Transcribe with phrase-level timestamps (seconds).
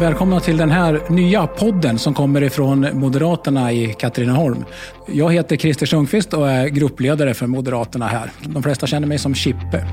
[0.00, 4.64] Välkomna till den här nya podden som kommer ifrån Moderaterna i Katrineholm.
[5.06, 8.30] Jag heter Christer Sundqvist och är gruppledare för Moderaterna här.
[8.42, 9.84] De flesta känner mig som Chippe.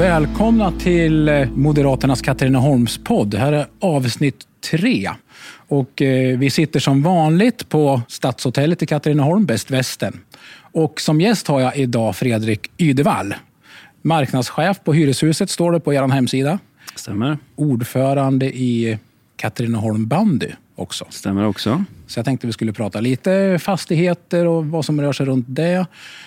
[0.00, 3.34] Välkomna till Moderaternas Katrineholmspodd.
[3.34, 4.36] Här är avsnitt
[4.70, 5.10] tre.
[5.68, 10.20] Och eh, vi sitter som vanligt på Stadshotellet i Katrineholm, Bäst Västern.
[10.72, 13.34] Och som gäst har jag idag Fredrik Ydevall.
[14.02, 16.58] Marknadschef på Hyreshuset står det på er hemsida.
[16.94, 17.38] Stämmer.
[17.56, 18.98] Ordförande i
[19.36, 21.06] Katrineholm bandy också.
[21.10, 21.84] Stämmer också.
[22.06, 25.86] Så jag tänkte vi skulle prata lite fastigheter och vad som rör sig runt det.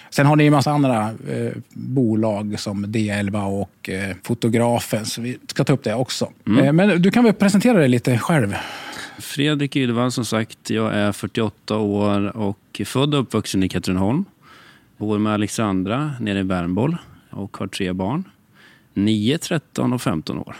[0.10, 5.38] Sen har ni en massa andra eh, bolag som D11 och eh, Fotografen, så vi
[5.48, 6.32] ska ta upp det också.
[6.48, 6.66] Mm.
[6.66, 8.56] Eh, men du kan väl presentera dig lite själv?
[9.20, 10.70] Fredrik Ydevall som sagt.
[10.70, 14.26] Jag är 48 år och född och uppvuxen i Katrineholm.
[14.98, 16.98] Bor med Alexandra nere i Värmboll
[17.30, 18.24] och har tre barn.
[18.94, 20.56] 9, 13 och 15 år.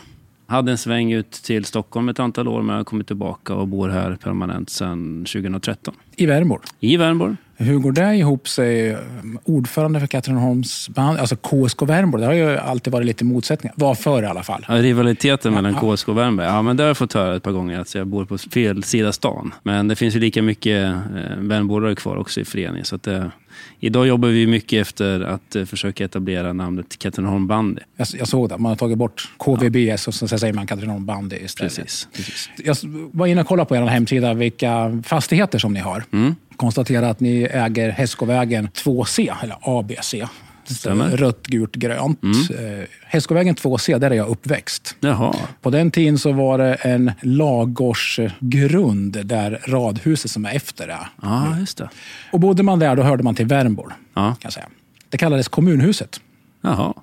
[0.54, 3.68] Hade en sväng ut till Stockholm ett antal år men jag har kommit tillbaka och
[3.68, 5.94] bor här permanent sedan 2013.
[6.16, 6.60] I Värmboll?
[6.80, 7.36] I Värmboll.
[7.56, 8.96] Hur går det ihop sig?
[9.44, 13.74] Ordförande för Katrineholms band, alltså KSK Värmboll, det har ju alltid varit lite motsättningar.
[13.76, 14.66] Var förr i alla fall.
[14.68, 17.52] Ja, rivaliteten mellan KSK och Värmberg, ja men det har jag fått höra ett par
[17.52, 19.54] gånger att jag bor på fel sida stan.
[19.62, 20.98] Men det finns ju lika mycket eh,
[21.38, 22.84] Värmborgare kvar också i föreningen.
[22.84, 23.30] Så att det,
[23.84, 27.80] Idag jobbar vi mycket efter att eh, försöka etablera namnet Katrineholm Bandy.
[27.96, 28.58] Jag, jag såg det.
[28.58, 31.76] Man har tagit bort KVBS och så säger man Katrineholm Bandy istället.
[31.76, 32.50] Precis, precis.
[32.64, 32.76] Jag
[33.12, 36.04] var inne och kollade på er hemsida vilka fastigheter som ni har.
[36.12, 36.34] Mm.
[36.56, 40.14] Konstaterar att ni äger Hästskovägen 2C, eller ABC.
[40.64, 41.16] Stämmer.
[41.16, 42.22] Rött, gult, grönt.
[42.22, 42.80] Mm.
[42.80, 44.96] Eh, Hästskovägen 2C, där är jag uppväxt.
[45.00, 45.34] Jaha.
[45.60, 51.08] På den tiden så var det en lagårsgrund där radhuset som är efter är.
[51.22, 51.90] Ja, just det.
[52.30, 53.92] Och bodde man där, då hörde man till Värmboll.
[54.14, 54.34] Ja.
[54.40, 54.66] Kan säga.
[55.08, 56.20] Det kallades kommunhuset.
[56.60, 56.94] Jaha.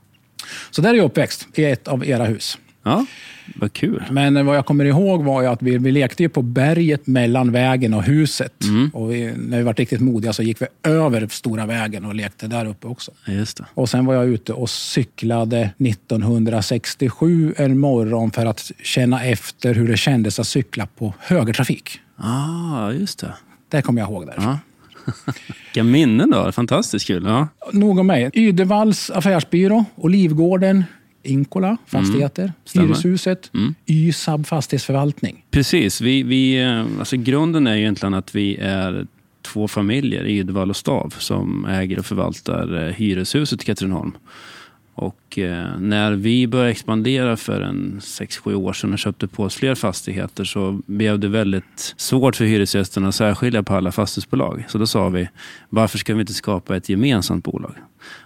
[0.72, 2.58] Så där är jag uppväxt, i ett av era hus.
[2.84, 3.06] Ja,
[3.56, 4.04] vad kul.
[4.12, 7.52] Men vad jag kommer ihåg var ju att vi, vi lekte ju på berget mellan
[7.52, 8.64] vägen och huset.
[8.64, 8.90] Mm.
[8.94, 12.48] Och vi, när vi var riktigt modiga så gick vi över stora vägen och lekte
[12.48, 13.12] där uppe också.
[13.26, 13.66] Just det.
[13.74, 19.88] Och sen var jag ute och cyklade 1967 en morgon för att känna efter hur
[19.88, 22.00] det kändes att cykla på högertrafik.
[22.16, 23.34] Ah, just det.
[23.70, 24.36] Det kommer jag ihåg där.
[24.38, 24.60] Ja.
[25.66, 26.52] Vilka minnen då.
[26.52, 27.24] Fantastiskt kul.
[27.26, 27.48] Ja.
[27.72, 28.30] Nog om mig.
[28.34, 30.84] Ydevalls affärsbyrå, Olivgården,
[31.24, 32.88] Inkola fastigheter, stämmer.
[32.88, 33.76] Hyreshuset, Mm.
[33.86, 35.46] YSAB fastighetsförvaltning.
[35.52, 36.02] Precis.
[36.02, 39.08] Vi, vi, eh, alltså grunden är ju egentligen att vi är
[39.42, 44.12] två familjer, Ydvall och Stav, som äger och förvaltar eh, hyreshuset i Katrineholm.
[44.94, 49.56] Och eh, när vi började expandera för en 6-7 år sedan och köpte på oss
[49.56, 54.66] fler fastigheter så blev det väldigt svårt för hyresgästerna att särskilja på alla fastighetsbolag.
[54.68, 55.30] Så då sa vi,
[55.70, 57.74] varför ska vi inte skapa ett gemensamt bolag?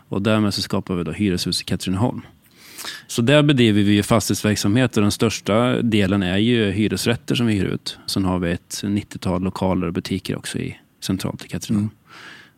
[0.10, 2.22] Och därmed så skapade vi då Hyreshuset i Katrineholm.
[3.08, 7.66] Så där bedriver vi fastighetsverksamhet och den största delen är ju hyresrätter som vi hyr
[7.66, 7.98] ut.
[8.06, 11.90] Sen har vi ett 90-tal lokaler och butiker också i centralt i Katrineholm.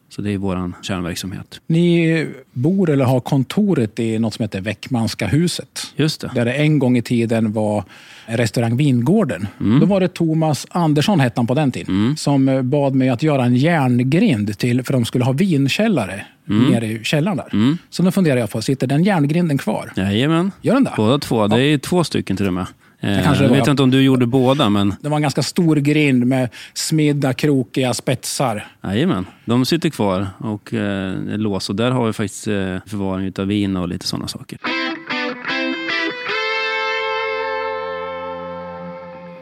[0.10, 1.62] Så det är vår kärnverksamhet.
[1.68, 5.94] Ni bor eller har kontoret i något som heter Väckmanska huset.
[5.96, 6.32] Just det.
[6.36, 7.84] Där det en gång i tiden var
[8.26, 9.48] restaurang Vingården.
[9.60, 9.80] Mm.
[9.80, 13.24] Då var det Thomas Andersson, hette han på den tiden, som eh, bad mig att
[13.24, 17.50] göra en järngrind till, för de skulle ha vinkällare nere i källaren där.
[17.54, 17.78] Mm.
[17.90, 19.92] Så nu funderar jag på, sitter den järngrinden kvar?
[19.96, 20.52] Jajamän.
[20.62, 20.94] Gör den det?
[20.98, 21.48] Båda två.
[21.48, 22.66] Det är två stycken till och med.
[23.00, 26.26] Eh, Jag vet inte om du gjorde båda, men Det var en ganska stor grind
[26.26, 28.68] med smidda, krokiga spetsar.
[28.84, 29.26] jajamän.
[29.46, 31.70] De sitter kvar och eh, lås.
[31.70, 32.54] Och där har vi faktiskt eh,
[32.86, 34.60] förvaring av vin och lite sådana saker.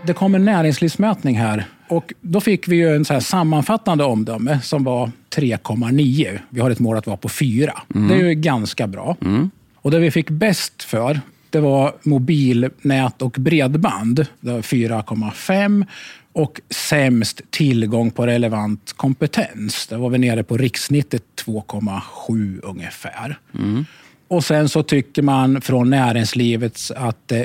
[0.04, 4.59] Det kom en näringslivsmätning här och då fick vi ju en så här sammanfattande omdöme
[4.62, 6.40] som var 3,9.
[6.50, 7.73] Vi har ett mål att vara på 4.
[7.88, 9.18] Det är ju ganska bra.
[9.75, 11.19] Och det vi fick bäst för
[11.50, 14.26] det var mobilnät och bredband.
[14.40, 15.85] Det var 4,5.
[16.34, 19.88] Och sämst tillgång på relevant kompetens.
[19.88, 23.40] Där var vi nere på rikssnittet 2,7 ungefär.
[24.28, 27.41] Och sen så tycker man från näringslivet att eh,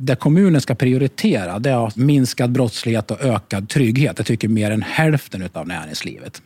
[0.00, 4.16] det kommunen ska prioritera det är minskad brottslighet och ökad trygghet.
[4.16, 6.42] Det tycker mer än hälften av näringslivet.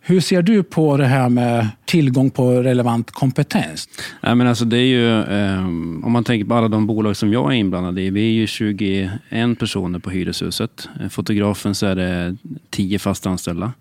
[0.00, 3.88] Hur ser du på det här med tillgång på relevant kompetens?
[4.20, 5.64] Nej, men alltså det är ju, eh,
[6.04, 8.10] om man tänker på alla de bolag som jag är inblandad i.
[8.10, 10.88] Vi är ju 21 personer på hyreshuset.
[11.00, 12.36] Eh, Fotografen så är det
[12.70, 13.72] 10 fast anställda.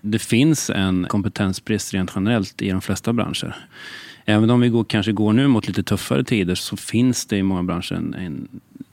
[0.00, 3.56] Det finns en kompetensbrist rent generellt i de flesta branscher.
[4.24, 7.42] Även om vi går, kanske går nu mot lite tuffare tider så finns det i
[7.42, 8.48] många branscher en, en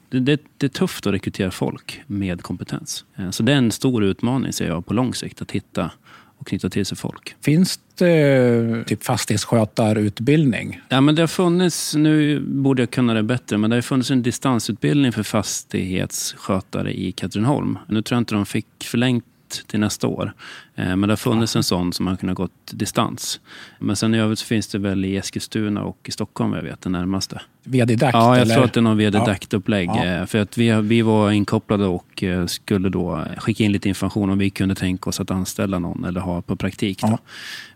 [0.09, 0.19] det,
[0.57, 3.05] det, är tufft att rekrytera folk med kompetens.
[3.15, 5.91] Eh, så det är en stor utmaning ser jag på lång sikt att hitta
[6.37, 7.35] och knyta till sig folk.
[7.41, 10.81] Finns det typ fastighetsskötarutbildning?
[10.89, 14.11] Ja, men det har funnits, nu borde jag kunna det bättre, men det har funnits
[14.11, 17.77] en distansutbildning för fastighetsskötare i Katrineholm.
[17.87, 20.33] Nu tror jag inte de fick förlängt till nästa år.
[20.75, 23.39] Eh, men det har funnits en sån som har kunnat gått distans.
[23.79, 26.81] Men sen i övrigt så finns det väl i Eskilstuna och i Stockholm, jag vet,
[26.81, 27.41] det närmaste.
[27.63, 28.13] VD-dakt?
[28.13, 28.55] Ja, jag eller?
[28.55, 29.89] tror att det är någon VD-dakt-upplägg.
[29.89, 30.05] Ja.
[30.05, 34.29] Eh, för att vi, vi var inkopplade och eh, skulle då skicka in lite information
[34.29, 36.99] om vi kunde tänka oss att anställa någon eller ha på praktik.
[37.01, 37.17] Ja.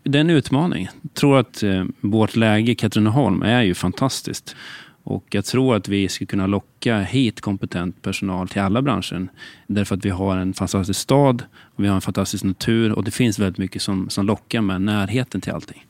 [0.03, 0.89] Det är en utmaning.
[1.01, 1.63] Jag tror att
[2.01, 4.55] vårt läge i Katrineholm är ju fantastiskt.
[5.03, 9.27] Och jag tror att vi ska kunna locka hit kompetent personal till alla branscher.
[9.67, 11.43] Därför att vi har en fantastisk stad,
[11.75, 15.41] vi har en fantastisk natur och det finns väldigt mycket som, som lockar med närheten
[15.41, 15.85] till allting.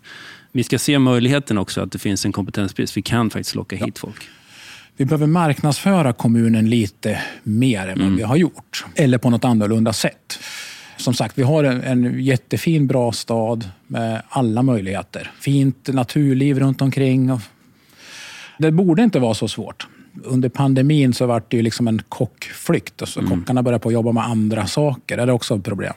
[0.51, 2.97] Vi ska se möjligheten också att det finns en kompetensbrist.
[2.97, 4.29] Vi kan faktiskt locka hit folk.
[4.97, 8.15] Vi behöver marknadsföra kommunen lite mer än vad mm.
[8.15, 8.85] vi har gjort.
[8.95, 10.39] Eller på något annorlunda sätt.
[10.97, 15.31] Som sagt, vi har en, en jättefin, bra stad med alla möjligheter.
[15.39, 17.31] Fint naturliv runt omkring
[18.57, 19.87] det borde inte vara så svårt.
[20.23, 23.01] Under pandemin så var det ju liksom en kockflykt.
[23.01, 23.39] Alltså mm.
[23.39, 25.17] Kockarna började på att jobba med andra saker.
[25.17, 25.93] Är det också ett problem?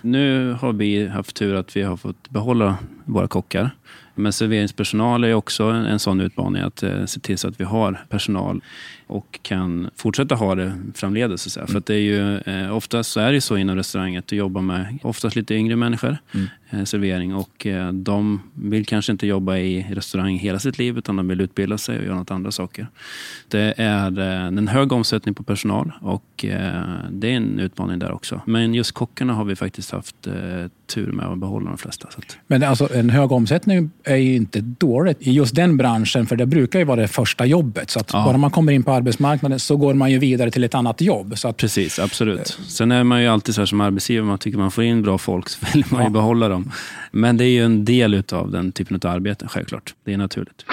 [0.00, 3.70] Nu har vi haft tur att vi har fått behålla våra kockar.
[4.14, 8.04] Men serveringspersonal är också en sån utmaning, att eh, se till så att vi har
[8.08, 8.60] personal
[9.12, 11.52] och kan fortsätta ha det framledes.
[11.52, 11.68] Så mm.
[11.68, 14.36] För att det är ju, eh, oftast så är det så inom restaurang att du
[14.36, 16.46] jobbar med oftast lite yngre människor, mm.
[16.70, 17.34] eh, servering.
[17.34, 21.40] Och eh, de vill kanske inte jobba i restaurang hela sitt liv utan de vill
[21.40, 22.86] utbilda sig och göra något andra saker.
[23.48, 28.12] Det är eh, en hög omsättning på personal och eh, det är en utmaning där
[28.12, 28.40] också.
[28.46, 30.34] Men just kockarna har vi faktiskt haft eh,
[30.94, 32.08] tur med att behålla de flesta.
[32.08, 32.36] Att...
[32.46, 36.46] Men alltså, en hög omsättning är ju inte dåligt i just den branschen, för det
[36.46, 37.90] brukar ju vara det första jobbet.
[37.90, 38.24] Så att ja.
[38.24, 41.38] bara man kommer in på arbetsmarknaden så går man ju vidare till ett annat jobb.
[41.38, 42.58] Så att, Precis, absolut.
[42.68, 45.18] Sen är man ju alltid så här som arbetsgivare, man tycker man får in bra
[45.18, 46.72] folk så vill man ju behålla dem.
[47.10, 49.94] Men det är ju en del av den typen av arbete, självklart.
[50.04, 50.64] Det är naturligt.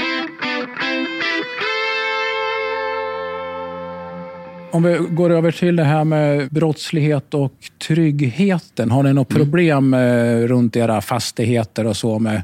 [4.71, 7.53] Om vi går över till det här med brottslighet och
[7.87, 8.91] tryggheten.
[8.91, 9.43] Har ni något mm.
[9.43, 10.47] problem mm.
[10.47, 12.43] runt era fastigheter och så med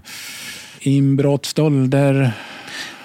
[0.80, 2.32] inbrott, stölder?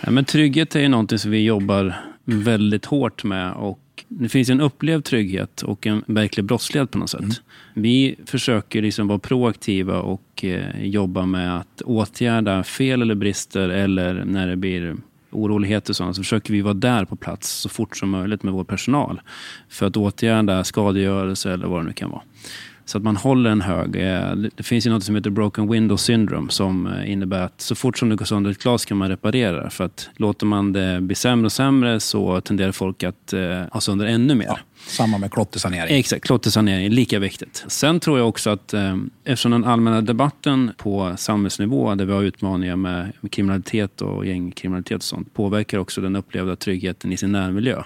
[0.01, 3.53] Ja, men trygghet är ju någonting som vi jobbar väldigt hårt med.
[3.53, 7.21] Och det finns en upplevd trygghet och en verklig brottslighet på något sätt.
[7.21, 7.35] Mm.
[7.75, 14.25] Vi försöker liksom vara proaktiva och eh, jobba med att åtgärda fel eller brister eller
[14.25, 14.97] när det blir
[15.31, 18.53] oroligheter och sånt, så försöker vi vara där på plats så fort som möjligt med
[18.53, 19.21] vår personal.
[19.69, 22.23] För att åtgärda skadegörelse eller vad det nu kan vara.
[22.91, 23.97] Så att man håller en hög...
[23.97, 27.75] Eh, det finns ju något som heter broken window syndrome som eh, innebär att så
[27.75, 29.71] fort som det går sönder ett glas kan man reparera.
[29.71, 33.81] För att låter man det bli sämre och sämre så tenderar folk att eh, ha
[33.81, 34.47] sönder ännu mer.
[34.47, 35.99] Ja, samma med klottersanering.
[35.99, 37.65] Exakt, klottersanering är lika viktigt.
[37.69, 38.75] Sen tror jag också att
[39.25, 45.03] eftersom den allmänna debatten på samhällsnivå där vi har utmaningar med kriminalitet och gängkriminalitet och
[45.03, 47.83] sånt påverkar också den upplevda tryggheten i sin närmiljö.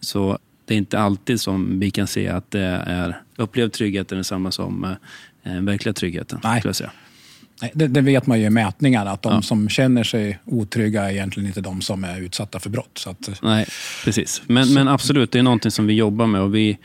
[0.00, 4.16] Så det är inte alltid som vi kan se att det är upplevd trygghet är
[4.16, 4.96] detsamma som
[5.42, 6.40] eh, verkliga tryggheten.
[6.44, 6.62] Nej.
[7.74, 9.42] Det, det, vet man ju i mätningarna, att de ja.
[9.42, 12.98] som känner sig otrygga är egentligen inte de som är utsatta för brott.
[12.98, 13.66] Så att, Nej,
[14.04, 14.42] precis.
[14.46, 16.40] Men, men absolut, det är någonting som vi jobbar med.
[16.40, 16.78] Och vi,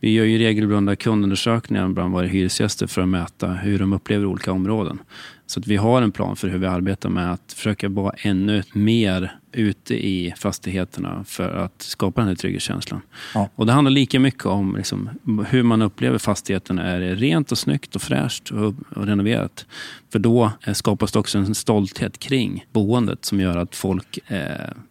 [0.00, 4.52] vi gör ju regelbundna kundundersökningar bland våra hyresgäster för att mäta hur de upplever olika
[4.52, 4.98] områden.
[5.46, 8.62] Så att vi har en plan för hur vi arbetar med att försöka vara ännu
[8.72, 13.00] mer ute i fastigheterna för att skapa den här trygghetskänslan.
[13.34, 13.48] Ja.
[13.54, 15.10] Och det handlar lika mycket om liksom,
[15.48, 16.82] hur man upplever fastigheterna.
[16.82, 19.66] Är det rent och snyggt och fräscht och, och renoverat?
[20.12, 24.38] För då eh, skapas det också en stolthet kring boendet som gör att folk eh,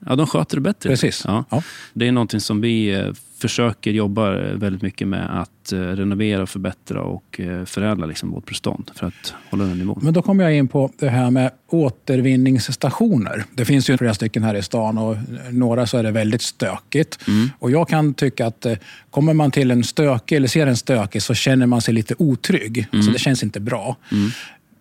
[0.06, 0.90] ja, de sköter det bättre.
[0.90, 1.24] Precis.
[1.28, 1.46] Ja.
[1.50, 1.64] ja.
[1.94, 3.12] Det är någonting som vi eh,
[3.44, 8.92] försöker jobba väldigt mycket med att eh, renovera, förbättra och eh, förädla liksom vårt bestånd
[8.96, 10.00] för att hålla den nivån.
[10.02, 13.46] Men då kommer jag in på det här med återvinningsstationer.
[13.54, 15.18] Det finns ju flera stycken här i stan och
[15.52, 17.20] några så är det väldigt stökigt.
[17.28, 17.50] Mm.
[17.60, 18.74] Och jag kan tycka att eh,
[19.12, 22.88] kommer man till en stökig eller ser en stökig så känner man sig lite otrygg.
[22.94, 23.04] Mm.
[23.04, 23.96] Så det känns inte bra.
[24.12, 24.32] Mm.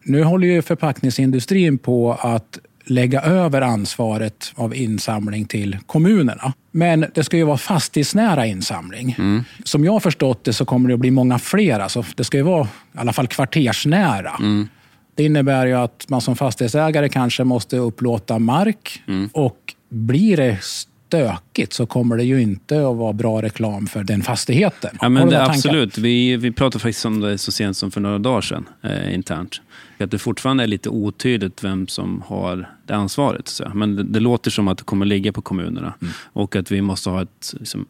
[0.04, 6.52] Nu håller ju förpackningsindustrin på att lägga över ansvaret av insamling till kommunerna.
[6.70, 9.16] Men det ska ju vara fastighetsnära insamling.
[9.18, 9.44] Mm.
[9.64, 11.80] Som jag har förstått det så kommer det att bli många fler.
[11.80, 14.36] Alltså det ska ju vara i alla fall kvartersnära.
[14.38, 14.68] Mm.
[15.14, 19.30] Det innebär ju att man som fastighetsägare kanske måste upplåta mark mm.
[19.32, 24.04] och blir det stök tråkigt så kommer det ju inte att vara bra reklam för
[24.04, 24.98] den fastigheten.
[25.00, 25.98] Ja, men det, absolut.
[25.98, 29.60] Vi, vi pratade faktiskt om det så sent som för några dagar sedan eh, internt.
[29.98, 33.48] Att det fortfarande är lite otydligt vem som har det ansvaret.
[33.48, 33.70] Så.
[33.74, 36.12] Men det, det låter som att det kommer ligga på kommunerna mm.
[36.32, 37.86] och att vi måste ha ett liksom,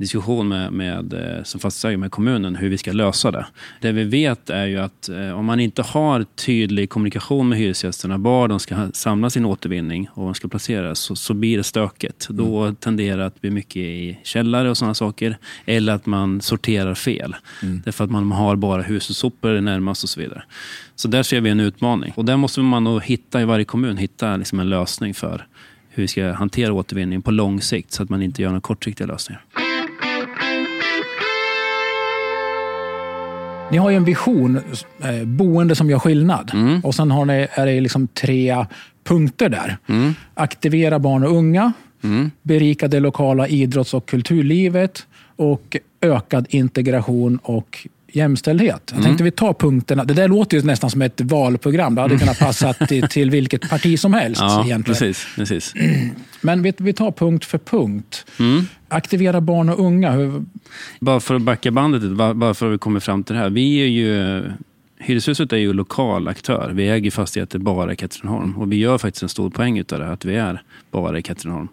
[0.00, 3.46] diskussion med, med, eh, som fastighetsägare med kommunen hur vi ska lösa det.
[3.80, 8.16] Det vi vet är ju att eh, om man inte har tydlig kommunikation med hyresgästerna
[8.16, 11.64] var de ska samla sin återvinning och var de ska placeras så, så blir det
[11.64, 12.28] stökigt.
[12.30, 12.44] Mm.
[12.44, 15.38] Då tenderar det att bli mycket i källare och sådana saker.
[15.66, 17.36] Eller att man sorterar fel.
[17.62, 17.82] Mm.
[17.84, 20.42] Därför att man har bara hushållssopor närmast och så vidare.
[20.96, 22.12] Så där ser vi en utmaning.
[22.16, 25.46] Och där måste man nog hitta i varje kommun hitta liksom en lösning för
[25.88, 29.06] hur vi ska hantera återvinning på lång sikt så att man inte gör några kortsiktiga
[29.06, 29.67] lösningar.
[33.70, 34.60] Ni har ju en vision,
[35.02, 36.50] eh, boende som gör skillnad.
[36.54, 36.80] Mm.
[36.80, 38.66] Och sen har ni, är det liksom tre
[39.04, 39.78] punkter där.
[39.86, 40.14] Mm.
[40.34, 41.72] Aktivera barn och unga,
[42.04, 42.30] mm.
[42.42, 45.06] berika det lokala idrotts och kulturlivet
[45.36, 48.92] och ökad integration och jämställdhet.
[48.94, 49.24] Jag tänkte mm.
[49.24, 50.04] vi tar punkterna.
[50.04, 51.94] Det där låter ju nästan som ett valprogram.
[51.94, 54.40] Det hade kunnat passa till, till vilket parti som helst.
[54.40, 54.82] Ja, egentligen.
[54.82, 55.74] Precis, precis.
[56.40, 58.26] Men vi, vi tar punkt för punkt.
[58.38, 58.62] Mm.
[58.88, 60.10] Aktivera barn och unga.
[60.10, 60.44] Hur...
[61.00, 63.50] Bara för att backa bandet bara för att vi kommer fram till det här.
[63.50, 64.42] Vi är ju
[65.00, 66.70] Hyreshuset är ju lokal aktör.
[66.74, 68.58] Vi äger fastigheter bara i Katrineholm.
[68.58, 71.68] Och vi gör faktiskt en stor poäng av det, att vi är bara i Katrineholm.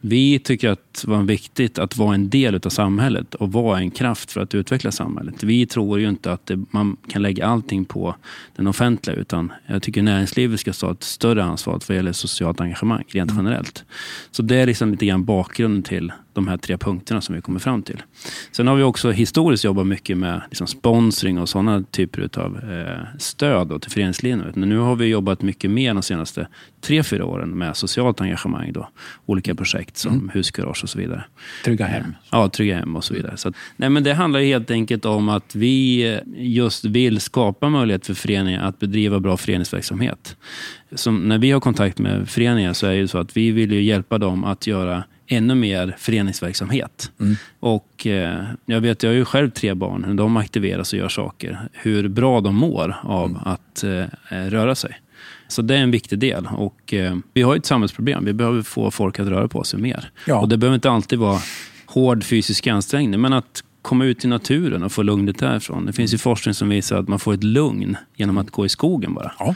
[0.00, 3.90] Vi tycker att det var viktigt att vara en del av samhället och vara en
[3.90, 5.42] kraft för att utveckla samhället.
[5.42, 8.14] Vi tror ju inte att det, man kan lägga allting på
[8.56, 13.04] den offentliga utan jag tycker näringslivet ska ta ett större ansvar vad gäller socialt engagemang
[13.08, 13.44] rent mm.
[13.44, 13.84] generellt.
[14.30, 17.60] Så det är liksom lite grann bakgrunden till de här tre punkterna som vi kommer
[17.60, 18.02] fram till.
[18.52, 23.18] Sen har vi också historiskt jobbat mycket med liksom sponsring och sådana typer av eh,
[23.18, 24.56] stöd till föreningslivet.
[24.56, 26.48] Men nu har vi jobbat mycket mer de senaste
[26.86, 28.72] tre, fyra åren med socialt engagemang.
[28.72, 28.88] Då.
[29.26, 30.28] Olika projekt som mm.
[30.28, 31.24] huskurage och så vidare.
[31.64, 32.14] Trygga hem.
[32.30, 33.36] Ja, Trygga hem och så vidare.
[33.36, 37.68] Så att, nej, men det handlar helt enkelt om att vi eh, just vill skapa
[37.68, 40.36] möjlighet för föreningar att bedriva bra föreningsverksamhet.
[40.94, 44.18] Som när vi har kontakt med föreningar så är det så att vi vill hjälpa
[44.18, 47.12] dem att göra ännu mer föreningsverksamhet.
[47.20, 47.36] Mm.
[47.60, 50.04] Och eh, jag vet, jag har ju själv tre barn.
[50.06, 51.68] När de aktiveras och gör saker.
[51.72, 53.42] Hur bra de mår av mm.
[53.44, 55.00] att eh, röra sig.
[55.48, 56.48] Så det är en viktig del.
[56.56, 58.24] Och eh, Vi har ett samhällsproblem.
[58.24, 60.10] Vi behöver få folk att röra på sig mer.
[60.26, 60.40] Ja.
[60.40, 61.40] Och Det behöver inte alltid vara
[61.86, 63.20] hård fysisk ansträngning.
[63.20, 65.86] Men att komma ut i naturen och få lugnet därifrån.
[65.86, 68.68] Det finns ju forskning som visar att man får ett lugn genom att gå i
[68.68, 69.32] skogen bara.
[69.38, 69.54] Ja.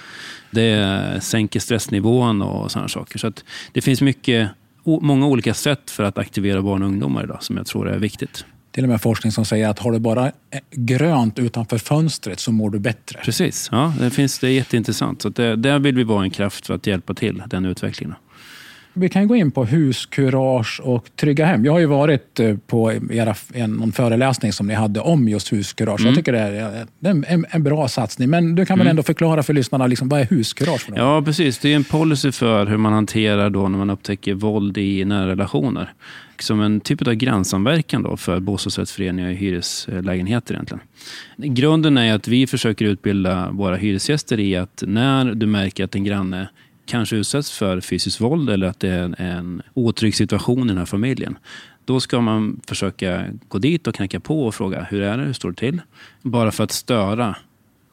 [0.50, 3.18] Det sänker stressnivån och sådana saker.
[3.18, 3.32] Så
[3.72, 4.50] det finns mycket
[4.84, 8.44] många olika sätt för att aktivera barn och ungdomar idag som jag tror är viktigt.
[8.72, 10.32] Till och med forskning som säger att har du bara eh,
[10.70, 13.20] grönt utanför fönstret så mår du bättre.
[13.24, 15.22] Precis, ja, det, finns, det är jätteintressant.
[15.22, 18.14] Så det, där vill vi vara en kraft för att hjälpa till den utvecklingen.
[18.92, 21.64] Vi kan gå in på huskurage och trygga hem.
[21.64, 25.52] Jag har ju varit eh, på era, en, någon föreläsning som ni hade om just
[25.52, 26.00] huskurage.
[26.00, 26.08] Mm.
[26.08, 28.30] Jag tycker det är, det är en, en, bra satsning.
[28.30, 28.90] Men du kan väl mm.
[28.90, 30.80] ändå förklara för lyssnarna, liksom, vad är huskurage?
[30.80, 31.58] För ja, precis.
[31.58, 35.28] Det är en policy för hur man hanterar då när man upptäcker våld i nära
[35.28, 35.92] relationer.
[36.38, 40.80] Som en typ av grannsamverkan då för bostadsrättsföreningar och hyreslägenheter egentligen.
[41.36, 46.04] Grunden är att vi försöker utbilda våra hyresgäster i att när du märker att en
[46.04, 46.48] granne
[46.90, 50.84] kanske utsätts för fysiskt våld eller att det är en otrygg situation i den här
[50.84, 51.38] familjen.
[51.84, 55.32] Då ska man försöka gå dit och knacka på och fråga hur är det, hur
[55.32, 55.80] står det till?
[56.22, 57.36] Bara för att störa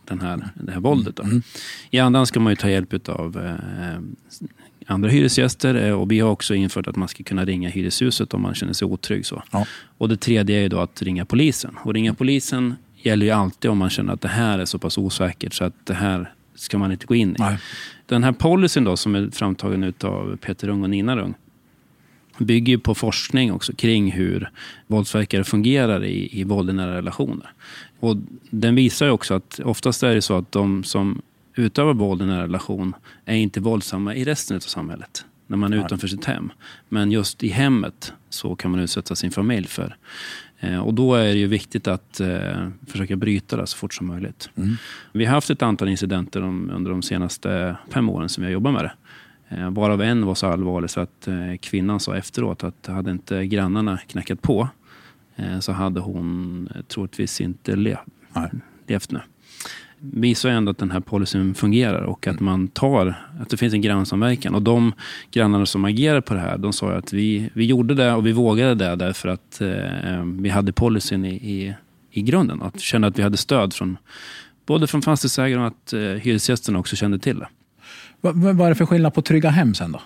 [0.05, 1.15] den här, det här våldet.
[1.15, 1.23] Då.
[1.23, 1.41] Mm.
[1.91, 3.99] I andra ska man ta hjälp av eh,
[4.87, 8.41] andra hyresgäster eh, och vi har också infört att man ska kunna ringa hyreshuset om
[8.41, 9.25] man känner sig otrygg.
[9.25, 9.43] Så.
[9.51, 9.65] Ja.
[9.97, 11.77] Och det tredje är då att ringa polisen.
[11.83, 14.97] Och ringa polisen gäller ju alltid om man känner att det här är så pass
[14.97, 17.35] osäkert så att det här ska man inte gå in i.
[17.39, 17.57] Nej.
[18.07, 21.33] Den här policyn då, som är framtagen av Peter Ung och Nina Rung
[22.37, 24.49] bygger på forskning också kring hur
[24.87, 27.51] våldsverkare fungerar i, i våld i nära relationer.
[27.99, 28.17] Och
[28.49, 31.21] den visar också att oftast är det så att de som
[31.55, 32.95] utövar våld i nära relation
[33.25, 36.51] är inte våldsamma i resten av samhället när man är utanför sitt hem.
[36.89, 39.95] Men just i hemmet så kan man utsätta sin familj för
[40.83, 44.49] och då är det ju viktigt att eh, försöka bryta det så fort som möjligt.
[44.55, 44.75] Mm.
[45.11, 48.73] Vi har haft ett antal incidenter under de senaste fem åren som vi har jobbat
[48.73, 48.93] med det.
[49.49, 53.45] Eh, varav en var så allvarlig så att eh, kvinnan sa efteråt att hade inte
[53.45, 54.69] grannarna knackat på
[55.35, 57.97] eh, så hade hon eh, troligtvis inte le
[58.87, 59.21] levt nu
[59.99, 63.81] visar ändå att den här policyn fungerar och att man tar, att det finns en
[63.81, 64.55] grannsamverkan.
[64.55, 64.93] Och de
[65.31, 68.31] grannarna som agerar på det här, de sa att vi, vi gjorde det och vi
[68.31, 71.75] vågade det därför att eh, vi hade policyn i, i,
[72.11, 72.61] i grunden.
[72.61, 73.97] Att känna att vi hade stöd från
[74.65, 77.47] både från fastighetsägaren och att eh, hyresgästerna också kände till det.
[78.21, 80.01] Vad, vad är det för skillnad på trygga hem sen då?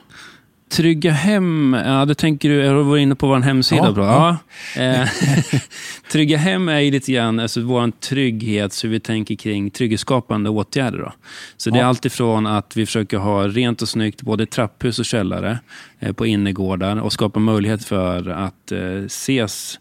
[0.72, 3.86] Trygga Hem, ja, det tänker du, jag var inne på vår hemsida.
[3.86, 4.06] Ja, bra.
[4.06, 4.38] ja.
[4.76, 4.82] Ja.
[4.82, 5.10] Eh,
[6.12, 10.98] Trygga Hem är ju lite grann alltså, vår trygghet, så vi tänker kring trygghetsskapande åtgärder.
[10.98, 11.14] Då.
[11.58, 15.60] Så det är alltifrån att vi försöker ha rent och snyggt både trapphus och källare
[16.00, 19.80] eh, på innergårdar och skapa möjlighet för att eh, ses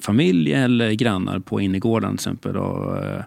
[0.00, 2.56] familj eller grannar på innergården till exempel.
[2.56, 3.22] Och, eh,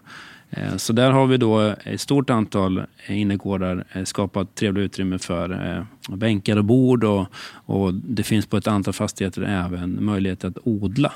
[0.76, 5.76] så där har vi då ett stort antal innergårdar eh, skapat trevliga utrymme för
[6.10, 10.58] eh, bänkar och bord och, och det finns på ett antal fastigheter även möjlighet att
[10.64, 11.12] odla.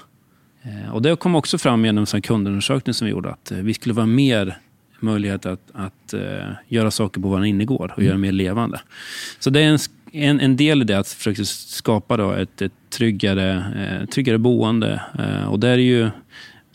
[0.63, 3.75] Eh, Och det kom också fram genom en kundundersökning som vi gjorde att eh, vi
[3.75, 4.59] skulle vara mer
[5.01, 8.81] möjlighet att, att eh, göra saker på vår innergård och göra det mer levande.
[9.39, 9.79] Så det är en,
[10.13, 15.03] en, en del i det att försöka skapa då ett, ett tryggare, eh, tryggare boende.
[15.19, 16.11] Eh, och där är ju,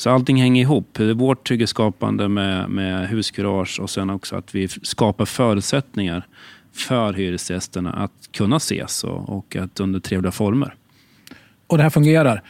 [0.01, 0.99] så allting hänger ihop.
[1.15, 6.27] Vårt trygghetsskapande med, med huskurage och sen också att vi skapar förutsättningar
[6.73, 10.73] för hyresgästerna att kunna ses och, och att under trevliga former.
[11.67, 12.43] Och det här fungerar.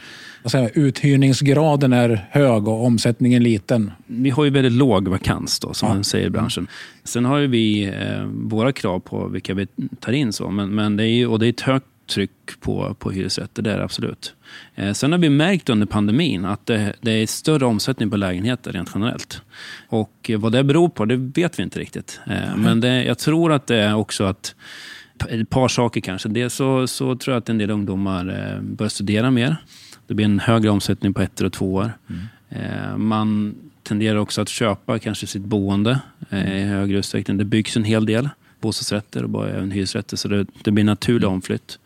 [0.54, 3.92] Jag, uthyrningsgraden är hög och omsättningen liten.
[4.08, 5.94] Vi har ju väldigt låg vakans då, som Ja.
[5.94, 6.68] man säger i branschen.
[7.04, 9.68] Sen har ju vi eh, våra krav på vilka vi
[10.00, 10.34] tar in.
[10.34, 10.50] så.
[10.50, 13.72] Men, men det är ju, och det är ett högt tryck på, på hyresrätter, det
[13.72, 14.36] är det absolut.
[14.76, 18.74] Eh, sen har vi märkt under pandemin att det, det är större omsättning på lägenheter
[18.74, 19.42] rent generellt.
[19.88, 22.20] Och eh, vad det beror på, det vet vi inte riktigt.
[22.28, 24.56] Eh, men det, jag tror att det är också att
[25.30, 26.30] ett par saker kanske.
[26.30, 29.56] Dels så, så tror jag att en del ungdomar eh, börjar studera mer.
[30.08, 31.92] Det blir en högre omsättning på ett och två år.
[32.50, 36.00] Eh, man tenderar också att köpa kanske sitt boende
[36.32, 37.38] i högre utsträckning.
[37.38, 38.30] Det byggs en hel del
[38.62, 41.80] bostadsrätter och bara även hyresrätter så det, det blir en naturlig omflytt.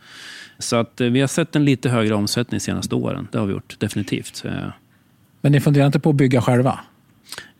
[0.60, 3.28] Så att eh, vi har sett en lite högre omsättning de senaste åren.
[3.32, 4.46] Det har vi gjort, definitivt.
[4.46, 4.68] Eh,
[5.42, 6.80] Men ni funderar inte på att bygga själva?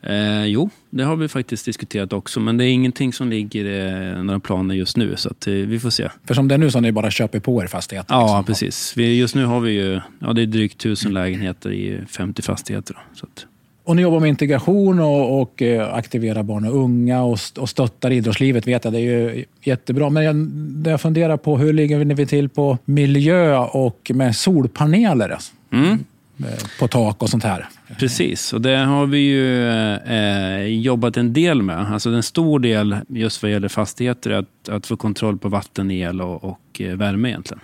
[0.02, 2.40] Eh, jo, det har vi faktiskt diskuterat också.
[2.40, 5.16] Men det är ingenting som ligger i några planer just nu.
[5.16, 6.10] Så att, eh, vi får se.
[6.24, 8.14] För som det är nu så har ni bara köper på er fastigheter.
[8.14, 8.44] Ja, liksom.
[8.44, 8.96] precis.
[8.96, 12.94] Vi, just nu har vi ju ja, det är drygt tusen lägenheter i 50 fastigheter.
[12.94, 13.46] Då, så att,
[13.86, 18.10] Och ni jobbar med integration och, och eh, aktiverar barn och unga och, och stöttar
[18.10, 18.92] idrottslivet vet jag.
[18.92, 20.10] Det är ju jättebra.
[20.10, 25.28] Men jag, det jag funderar på, hur ligger vi till på miljö och med solpaneler
[25.28, 26.04] alltså, mm.
[26.38, 27.68] eh, på tak och sånt här?
[27.98, 31.92] Precis, och det har vi ju eh, jobbat en del med.
[31.92, 35.90] Alltså en stor del just vad gäller fastigheter är att, att få kontroll på vatten,
[35.90, 36.44] el och,
[36.76, 37.60] och eh, värme egentligen.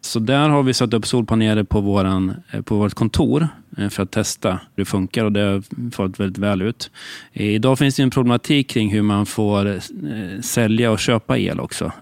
[0.00, 3.48] Så där har vi satt upp solpaneler på, våran, eh, på vårt kontor
[3.78, 6.90] eh, för att testa hur det funkar och det har fått väldigt väl ut.
[7.32, 9.80] Idag finns det en problematik kring hur man får
[10.42, 11.92] sälja och köpa el också.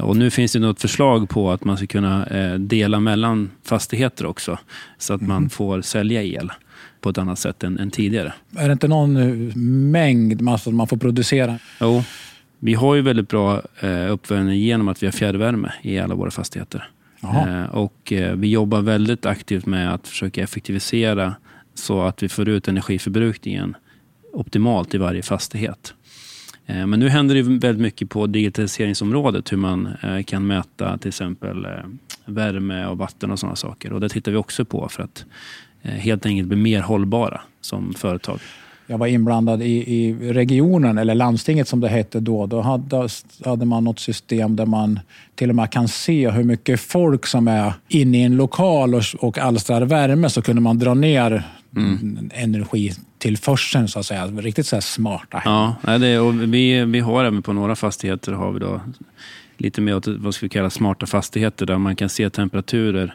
[0.00, 2.26] Och nu finns det något förslag på att man ska kunna
[2.58, 4.58] dela mellan fastigheter också.
[4.98, 6.50] Så att man får sälja el
[7.00, 8.32] på ett annat sätt än, än tidigare.
[8.56, 9.12] Är det inte någon
[9.90, 11.58] mängd massa man får producera?
[11.80, 12.02] Jo,
[12.58, 16.30] vi har ju väldigt bra eh, uppvärmning genom att vi har fjärrvärme i alla våra
[16.30, 16.90] fastigheter.
[17.22, 21.34] Eh, och eh, vi jobbar väldigt aktivt med att försöka effektivisera
[21.74, 23.76] så att vi får ut energiförbrukningen
[24.32, 25.94] optimalt i varje fastighet.
[26.66, 31.66] Men nu händer det väldigt mycket på digitaliseringsområdet, hur man kan mäta till exempel
[32.24, 33.92] värme och vatten och sådana saker.
[33.92, 35.24] Och det tittar vi också på för att
[35.82, 38.40] helt enkelt bli mer hållbara som företag.
[38.90, 42.46] Jag var inblandad i, i regionen, eller landstinget som det hette då.
[42.46, 43.08] Då hade,
[43.44, 45.00] hade man något system där man
[45.34, 49.02] till och med kan se hur mycket folk som är inne i en lokal och,
[49.18, 50.30] och alstrar värme.
[50.30, 51.42] Så kunde man dra ner
[52.34, 54.26] energitillförseln så att säga.
[54.26, 55.42] Riktigt så smarta.
[55.44, 58.80] Ja, det, och vi, vi har även på några fastigheter har vi då
[59.56, 63.14] lite mer åt vad ska vi kalla smarta fastigheter där man kan se temperaturer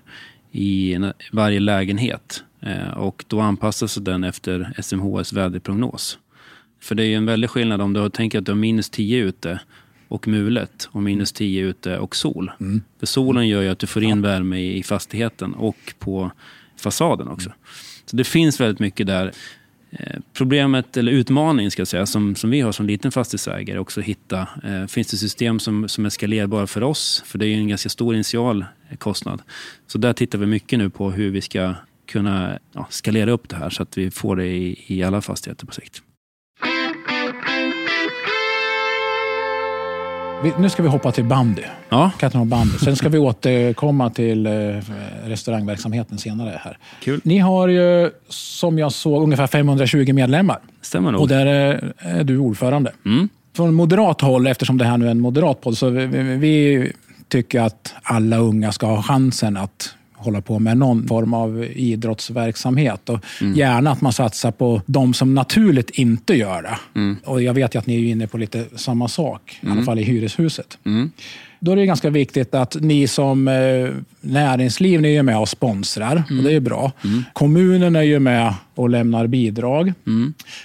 [0.51, 0.97] i
[1.31, 2.43] varje lägenhet.
[2.65, 6.19] Eh, och då anpassas den efter SMHs väderprognos.
[6.81, 9.23] För det är ju en väldig skillnad om du tänker att du har minus 10
[9.23, 9.59] ute
[10.07, 12.51] och mulet och minus 10 ute och sol.
[12.99, 16.31] För solen gör ju att du får in värme i fastigheten och på
[16.77, 17.51] fasaden också.
[18.05, 19.31] Så det finns väldigt mycket där.
[19.91, 23.99] Eh, Problemet, eller utmaningen ska jag säga, som, som vi har som liten fastighetsägare, också
[23.99, 27.23] att hitta, eh, finns det system som, som är skalerbara för oss?
[27.25, 28.65] För det är ju en ganska stor initial
[28.97, 29.41] kostnad.
[29.87, 31.73] Så där tittar vi mycket nu på hur vi ska
[32.05, 35.65] kunna ja, skalera upp det här så att vi får det i, i alla fastigheter
[35.65, 36.01] på sikt.
[40.57, 41.61] Nu ska vi hoppa till bandy.
[41.89, 42.77] Ja, Katten bandy.
[42.77, 44.51] Sen ska vi återkomma till eh,
[45.25, 46.59] restaurangverksamheten senare.
[46.63, 46.77] här.
[47.01, 47.21] kul.
[47.23, 50.59] Ni har ju, som jag såg, ungefär 520 medlemmar.
[50.81, 51.21] Stämmer nog.
[51.21, 52.91] Och där är, är du ordförande.
[53.05, 53.29] Mm.
[53.55, 56.91] Från moderat håll, eftersom det här nu är en moderat podd, så vi, vi, vi
[57.27, 63.09] tycker att alla unga ska ha chansen att hålla på med någon form av idrottsverksamhet.
[63.09, 63.19] Och
[63.55, 66.77] Gärna att man satsar på de som naturligt inte gör det.
[67.25, 69.99] Och Jag vet ju att ni är inne på lite samma sak, i alla fall
[69.99, 70.77] i hyreshuset.
[71.59, 73.89] Då är det ganska viktigt att ni som eh,
[74.21, 76.23] näringsliv ni är med och sponsrar.
[76.37, 76.91] Och det är bra.
[77.33, 79.93] Kommunen är ju med och lämnar bidrag.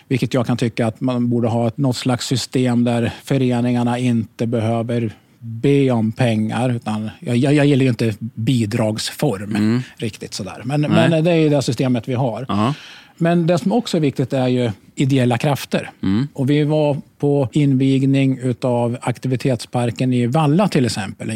[0.09, 5.13] Vilket jag kan tycka att man borde ha något slags system där föreningarna inte behöver
[5.41, 6.71] be om pengar.
[6.71, 10.63] Utan jag, jag, jag gillar ju inte bidragsform riktigt sådär.
[10.65, 12.47] Men, men det är det systemet vi har.
[12.49, 12.75] Ja.
[13.17, 15.91] Men det som också är viktigt är ju ideella krafter.
[16.33, 21.31] Och vi var på invigning av aktivitetsparken i Valla till exempel.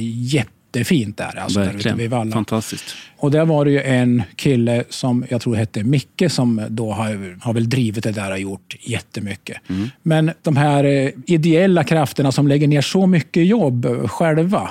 [0.74, 2.32] Jättefint där, alltså där ute vid Verkligen.
[2.32, 2.84] Fantastiskt.
[3.16, 7.38] Och där var det ju en kille som jag tror hette Micke som då har,
[7.44, 9.56] har väl drivit det där och gjort jättemycket.
[10.02, 14.70] Men de här eh, ideella krafterna som lägger ner så mycket jobb själva.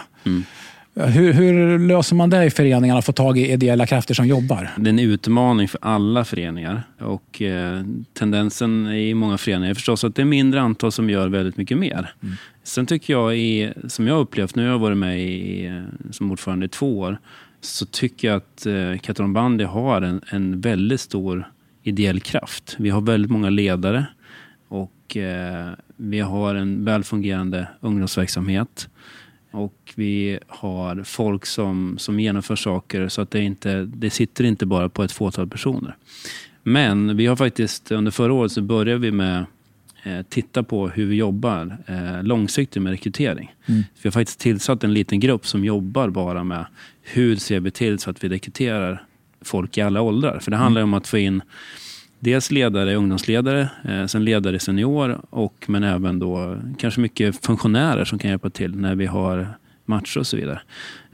[1.05, 4.69] Hur, hur löser man det i föreningarna, att få tag i ideella krafter som jobbar?
[4.77, 6.83] Det är en utmaning för alla föreningar.
[6.99, 7.83] Och eh,
[8.13, 11.77] tendensen i många föreningar är förstås att det är mindre antal som gör väldigt mycket
[11.77, 12.13] mer.
[12.63, 16.31] Sen tycker jag, i, som jag har upplevt, nu har jag varit med i, som
[16.31, 17.17] ordförande i två år,
[17.61, 21.51] så tycker jag att eh, Katalon Bandy har en, en väldigt stor
[21.83, 22.75] ideell kraft.
[22.79, 24.05] Vi har väldigt många ledare
[24.67, 28.89] och eh, vi har en välfungerande ungdomsverksamhet.
[29.51, 34.65] Och vi har folk som, som genomför saker så att det, inte, det sitter inte
[34.65, 35.95] bara på ett fåtal personer.
[36.63, 39.45] Men vi har faktiskt, under förra året så började vi med
[40.03, 43.53] eh, titta på hur vi jobbar eh, långsiktigt med rekrytering.
[43.65, 46.65] Vi har faktiskt tillsatt en liten grupp som jobbar bara med
[47.01, 49.05] hur ser vi till så att vi rekryterar
[49.41, 50.39] folk i alla åldrar.
[50.39, 51.41] För det handlar om att få in
[52.21, 58.19] dels ledare, ungdomsledare, eh, sen ledare senior och men även då kanske mycket funktionärer som
[58.19, 59.47] kan hjälpa till när vi har
[59.85, 60.61] matcher och så vidare.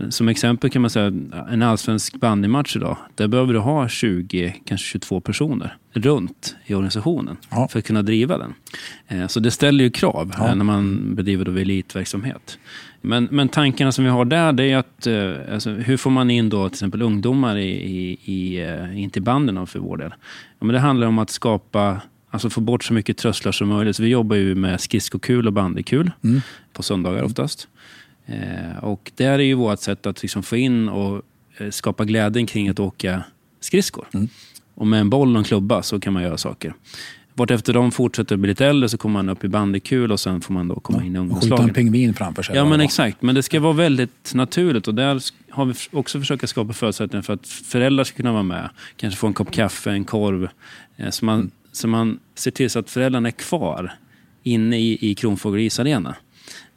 [0.10, 1.06] Som exempel kan man säga
[1.50, 2.98] en allsvensk bandymatch idag.
[3.16, 7.68] Där behöver du ha 20, kanske 22 personer runt i organisationen Ja.
[7.72, 8.54] för att kunna driva den.
[9.08, 10.48] Eh, Så det ställer ju krav Ja.
[10.50, 12.58] eh, när man bedriver då elitverksamhet.
[13.02, 16.32] Men, men tankarna som vi har där, det är att eh, alltså, hur får man
[16.32, 20.14] in då till exempel ungdomar i, i, i, eh, in till banden för vår del?
[20.60, 23.96] Ja, men det handlar om att skapa, alltså få bort så mycket trösklar som möjligt.
[23.96, 26.12] Så vi jobbar ju med skridskokul och bandykul
[26.74, 27.68] på söndagar oftast.
[28.26, 31.22] Eh, och det är ju vårt sätt att liksom få in och
[31.58, 33.24] eh, skapa glädjen kring att åka
[33.60, 34.08] skridskor.
[34.76, 36.74] Och med en boll och en klubba så kan man göra saker.
[37.38, 40.54] Vartefter de fortsätter bli lite äldre så kommer man upp i bandykul och sen får
[40.54, 42.56] man då komma in i Och skjuta en pingvin framför sig.
[42.56, 46.50] Ja men exakt, men det ska vara väldigt naturligt och där har vi också försökt
[46.50, 48.70] skapa förutsättningar för att föräldrar ska kunna vara med.
[48.96, 50.50] Kanske få en kopp kaffe, en korv.
[50.98, 53.94] eh, Så man, så man ser till så att föräldrarna är kvar
[54.44, 56.16] inne i, i Kronfågel isarena.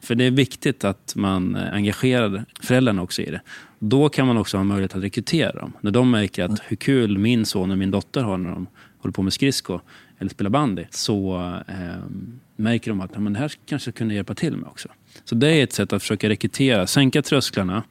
[0.01, 3.41] För det är viktigt att man eh, engagerar föräldrarna också i det.
[3.79, 5.73] Då kan man också ha möjlighet att rekrytera dem.
[5.81, 8.67] När de märker att hur kul min son och min dotter har när de
[8.99, 9.79] håller på med skridsko
[10.21, 11.35] eller spelar bandy så
[11.67, 11.75] eh,
[12.55, 14.89] märker de att ja, men det här kanske kunde hjälpa till med också.
[15.25, 17.83] Så det är ett sätt att försöka rekrytera, sänka trösklarna.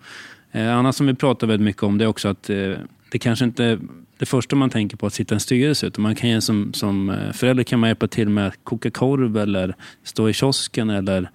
[0.52, 2.72] Eh, annat som vi pratar väldigt mycket om det är också att eh,
[3.10, 3.78] det kanske inte
[4.18, 6.72] det första man tänker på att sitta i en styrelse utan man kan ju som,
[6.72, 10.90] som eh, förälder kan man hjälpa till med att koka korv eller stå i kiosken
[10.90, 11.30] eller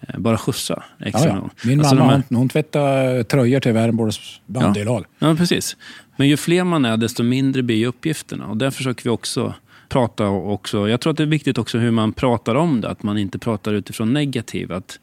[0.00, 1.68] eh, bara skjutsa extra Ja, ja.
[1.68, 5.04] Min Alltså, mamma här- hon, tvättar tröjor till Värnborgs bandylag.
[5.18, 5.76] Ja, precis.
[6.16, 8.46] Men ju fler man är, desto mindre blir uppgifterna.
[8.46, 9.54] Och där försöker vi också
[9.88, 10.88] prata också.
[10.88, 12.88] Jag tror att det är viktigt också hur man pratar om det.
[12.88, 14.72] Att man inte pratar utifrån negativ.
[14.72, 14.98] Att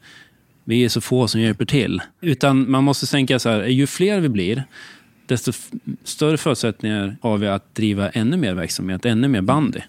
[0.64, 2.02] vi är så få som hjälper till.
[2.20, 4.64] Utan man måste tänka så här, ju fler vi blir,
[5.26, 5.52] desto
[6.04, 9.80] större förutsättningar har vi att driva ännu mer verksamhet, ännu mer bandy.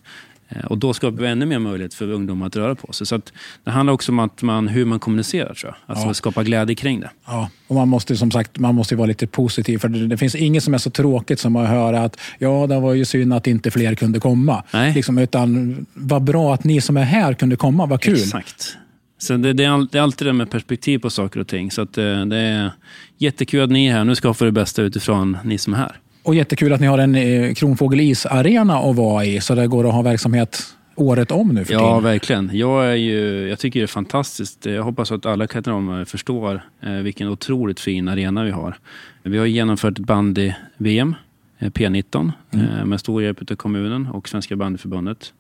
[0.50, 3.08] Eh, Och då skapar vi ännu mer möjlighet för ungdomar att röra på sig.
[3.08, 5.92] Så att det handlar också om att man, hur man kommunicerar, tror jag.
[5.96, 6.14] Alltså Ja.
[6.14, 7.10] skapa glädje kring det.
[7.26, 9.78] Ja, och man måste som sagt man måste vara lite positiv.
[9.78, 12.80] För det, det finns inget som är så tråkigt som att höra att ja, det
[12.80, 14.64] var ju synd att inte fler kunde komma.
[14.74, 14.94] Nej.
[14.94, 17.86] Liksom, utan vad bra att ni som är här kunde komma.
[17.86, 18.14] Vad kul.
[18.14, 18.78] Exakt.
[19.18, 21.72] Så det, det, är all, det är alltid det med perspektiv på saker och ting.
[21.72, 22.72] Så att, eh, det är
[23.18, 24.04] jättekul att ni är här.
[24.04, 25.96] Nu ska vi få det bästa utifrån ni som är här.
[26.26, 29.42] Och jättekul att ni har en eh, Kronfågel isarena att vara i.
[29.42, 30.64] Så det går att ha verksamhet
[30.96, 32.04] året om nu för Ja, tiden.
[32.04, 32.50] verkligen.
[32.54, 34.66] Jag, är ju, jag tycker det är fantastiskt.
[34.66, 38.78] Jag hoppas att alla katalonare förstår eh, vilken otroligt fin arena vi har.
[39.24, 41.16] Vi har genomfört ett bandy-VM,
[41.60, 45.34] eh, P19, eh, med stor hjälp av kommunen och Svenska bandyförbundet.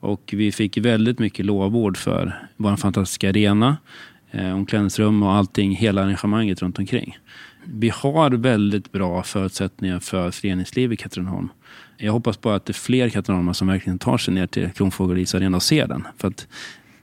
[0.00, 3.76] Och vi fick väldigt mycket lovord för vår fantastiska arena,
[4.30, 7.18] eh, omklädningsrum och allting, hela arrangemanget runt omkring.
[7.72, 11.48] Vi har väldigt bra förutsättningar för föreningsliv i Katrineholm.
[11.96, 15.18] Jag hoppas bara att det är fler katrineholmare som verkligen tar sig ner till Kronfågel
[15.18, 16.06] Is Arena och ser den.
[16.16, 16.46] För att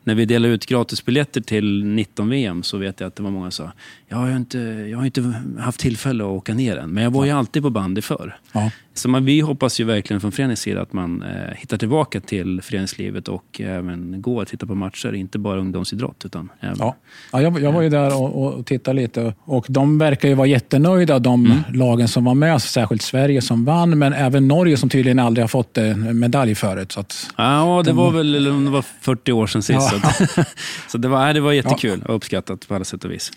[0.03, 3.65] när vi delade ut gratisbiljetter till 19-VM så vet jag att det var många som
[3.65, 3.71] sa
[4.07, 7.25] jag har inte, jag har inte haft tillfälle att åka ner än, men jag var
[7.25, 8.37] ju alltid på bandy förr.
[8.51, 8.71] Ja.
[8.97, 12.61] Så man, vi hoppas ju verkligen från föreningens sida att man eh, hittar tillbaka till
[12.61, 16.25] föreningslivet och även går och tittar på matcher, inte bara ungdomsidrott.
[16.25, 16.95] Utan även, Ja.
[17.31, 20.47] Ja, jag, jag var ju där och, och tittade lite och de verkar ju vara
[20.47, 21.57] jättenöjda, de Mm.
[21.73, 22.61] lagen som var med.
[22.61, 26.91] Särskilt Sverige som vann, men även Norge som tydligen aldrig har fått en medalj förut.
[26.91, 29.79] Så att, Ja, det var väl det var 40 år sedan sist.
[29.79, 29.99] Ja.
[30.13, 30.47] Så, att,
[30.87, 33.31] så det, var, det var jättekul och uppskattat på alla sätt och vis.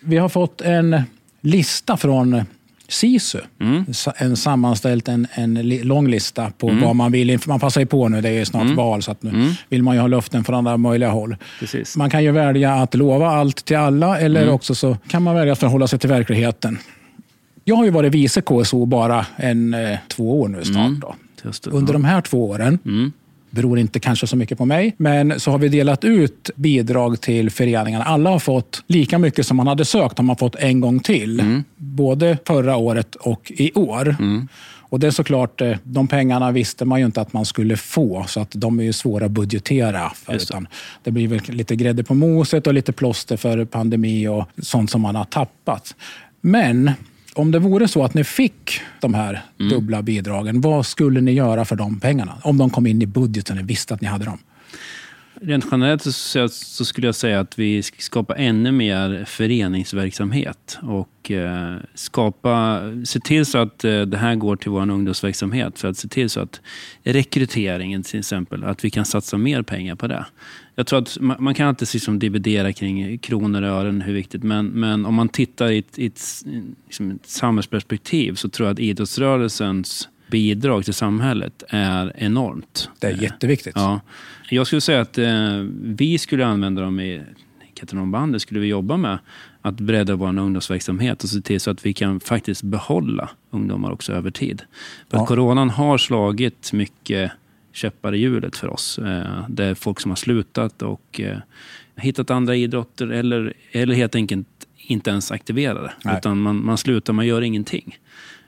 [0.00, 1.02] vi har fått en
[1.40, 2.42] lista från
[2.88, 3.38] SISU.
[3.60, 3.84] Mm.
[4.16, 7.38] En sammanställt en, en lång lista på vad man vill.
[7.46, 8.76] Man passar ju på nu, det är ju snart Mm.
[8.76, 11.36] val, så nu vill man ju ha luften från alla möjliga håll.
[11.60, 11.96] Precis.
[11.96, 14.54] Man kan ju välja att lova allt till alla eller Mm.
[14.54, 16.78] också så kan man välja att förhålla sig till verkligheten.
[17.64, 20.92] Jag har ju varit vice KSO bara en, eh, två år nu snart.
[21.00, 21.14] Då.
[21.44, 21.70] Just det.
[21.70, 23.12] Under de här två åren, Mm.
[23.50, 27.50] Beror inte kanske så mycket på mig, men så har vi delat ut bidrag till
[27.50, 28.04] föreningarna.
[28.04, 31.40] Alla har fått lika mycket som man hade sökt, har man fått en gång till.
[31.40, 31.64] Mm.
[31.76, 34.16] Både förra året och i år.
[34.90, 38.24] Och det är såklart, eh, de pengarna visste man ju inte att man skulle få,
[38.28, 40.12] så att de är ju svåra att budgetera.
[40.14, 40.68] För, utan
[41.04, 45.00] det blir väl lite grädde på moset och lite plåster för pandemi och sånt som
[45.00, 45.94] man har tappat.
[46.40, 46.90] Men
[47.38, 49.72] om det vore så att ni fick de här Mm.
[49.72, 52.32] dubbla bidragen, vad skulle ni göra för de pengarna?
[52.42, 54.38] Om de kom in i budgeten och visste att ni hade dem.
[55.40, 61.30] Rent generellt så, så skulle jag säga att vi ska skapa ännu mer föreningsverksamhet och
[61.30, 65.96] eh, skapa, se till så att eh, det här går till vår ungdomsverksamhet för att
[65.96, 66.60] se till så att
[67.02, 70.26] rekryteringen till exempel, att vi kan satsa mer pengar på det.
[70.74, 74.42] Jag tror att man, man kan alltid liksom dividera kring kronor och ören, hur viktigt,
[74.42, 76.20] men, men om man tittar i ett, i ett,
[76.84, 82.90] liksom ett samhällsperspektiv så tror jag att idrottsrörelsens bidrag till samhället är enormt.
[83.00, 83.72] Det är jätteviktigt.
[83.76, 84.00] Ja.
[84.50, 87.22] Jag skulle säga att eh, vi skulle använda dem i
[87.74, 89.18] Katrineholmbandet skulle vi jobba med
[89.62, 94.12] att bredda vår ungdomsverksamhet och se till så att vi kan faktiskt behålla ungdomar också
[94.12, 94.62] över tid.
[95.10, 95.26] För Ja.
[95.26, 97.32] coronan har slagit mycket
[97.72, 98.98] käppar i hjulet för oss.
[98.98, 101.38] Eh, det är folk som har slutat och eh,
[101.96, 105.92] hittat andra idrotter eller, eller helt enkelt inte ens aktiverade.
[106.04, 106.16] Nej.
[106.18, 107.98] Utan man, man slutar, man gör ingenting.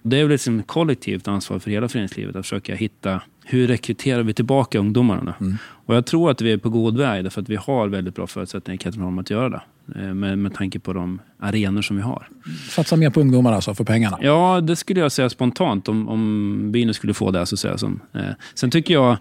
[0.02, 4.22] Det är väl liksom ett kollektivt ansvar för hela föreningslivet att försöka hitta hur rekryterar
[4.22, 5.56] vi tillbaka ungdomarna nu?
[5.62, 8.26] Och jag tror att vi är på god väg därför att vi har väldigt bra
[8.26, 9.60] förutsättningar i Katrineholm att göra det.
[10.00, 12.28] eh, Med, med tanke på de arenor som vi har.
[12.70, 14.18] Satsa mer på ungdomar alltså, för pengarna.
[14.22, 17.46] Ja, det skulle jag säga spontant om, om vi nu skulle få det.
[17.46, 18.20] Så säga, som, eh.
[18.54, 19.16] Sen tycker jag,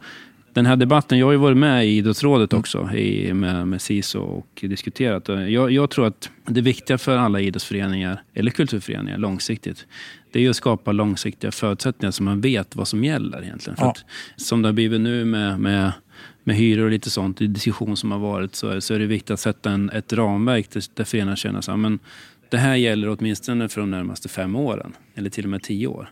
[0.54, 4.20] den här debatten, jag har ju varit med i idrottsrådet också i, med, med SISO
[4.20, 5.28] och diskuterat.
[5.28, 9.86] Jag, jag tror att det viktiga för alla idrottsföreningar, eller kulturföreningar långsiktigt,
[10.32, 13.78] det är att skapa långsiktiga förutsättningar så man vet vad som gäller egentligen.
[13.78, 13.92] För Ja.
[13.92, 15.92] att, som det har blivit nu med, med,
[16.44, 19.06] med hyror och lite sånt, i diskussion som har varit, så är, så är det
[19.06, 22.00] viktigt att sätta en, ett ramverk där, där föreningarna känner men
[22.50, 26.12] det här gäller åtminstone för de närmaste fem åren, eller till och med tio år.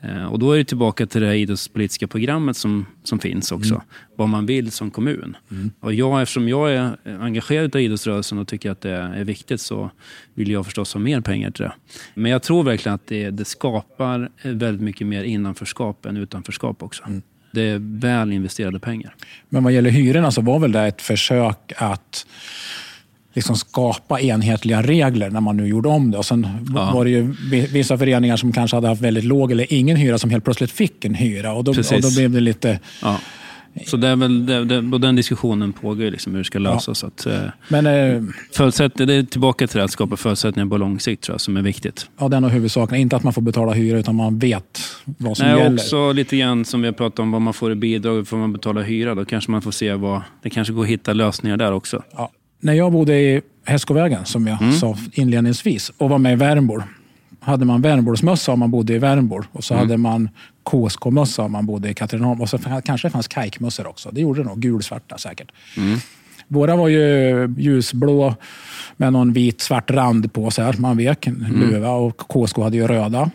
[0.00, 3.82] Eh, Och då är det tillbaka till det idrottspolitiska programmet som, som finns också.
[4.16, 5.36] Vad man vill som kommun.
[5.80, 9.90] Och jag, eftersom jag är engagerad i idrottsrörelsen och tycker att det är viktigt så
[10.34, 11.72] vill jag förstås ha mer pengar till det.
[12.14, 17.02] Men jag tror verkligen att det, det skapar väldigt mycket mer innanförskap än utanförskap också.
[17.52, 19.14] Det är väl investerade pengar.
[19.48, 22.26] Men vad gäller hyrorna så var väl det ett försök att
[23.34, 26.18] liksom skapa enhetliga regler när man nu gjorde om det.
[26.18, 26.90] Och sen Ja.
[26.94, 30.18] var det ju vi- vissa föreningar som kanske hade haft väldigt låg eller ingen hyra
[30.18, 31.52] som helt plötsligt fick en hyra.
[31.52, 32.80] Och då, och då blev det lite...
[33.02, 33.16] Ja.
[33.86, 36.98] Så det är väl, det, det, den diskussionen pågår liksom hur det ska lösas.
[36.98, 37.38] Så Att, eh,
[37.68, 37.92] Men eh,
[38.94, 41.62] det är tillbaka till det att skapa förutsättningar på lång sikt tror jag, som är
[41.62, 42.10] viktigt.
[42.18, 42.96] ja, det är nog huvudsaken.
[42.98, 45.76] Inte att man får betala hyra utan man vet vad som Nej, gäller.
[45.76, 48.52] också lite grann som vi har pratat om, vad man får i bidrag, får man
[48.52, 49.14] betala hyra.
[49.14, 52.02] Då kanske man får se vad, det kanske går att hitta lösningar där också.
[52.16, 52.30] Ja.
[52.60, 54.72] När jag bodde i Hästskovägen, som jag Mm.
[54.74, 56.84] sa inledningsvis, och var med i Värnbor,
[57.40, 59.86] hade man Värnborgsmössa om man bodde i Värnbor och så Mm.
[59.86, 60.28] hade man
[60.70, 62.40] KSK-mössa om man bodde i Katrineholm.
[62.40, 64.10] Och så kanske det fanns kajkmössor också.
[64.12, 64.60] Det gjorde det nog.
[64.60, 65.52] Gulsvarta säkert.
[65.76, 65.98] Mm.
[66.48, 68.34] Våra var ju ljusblå
[68.96, 70.50] med någon vit svart rand på.
[70.50, 70.74] Så här.
[70.78, 71.60] Man vek en Mm.
[71.70, 73.30] luva och KSK hade ju röda.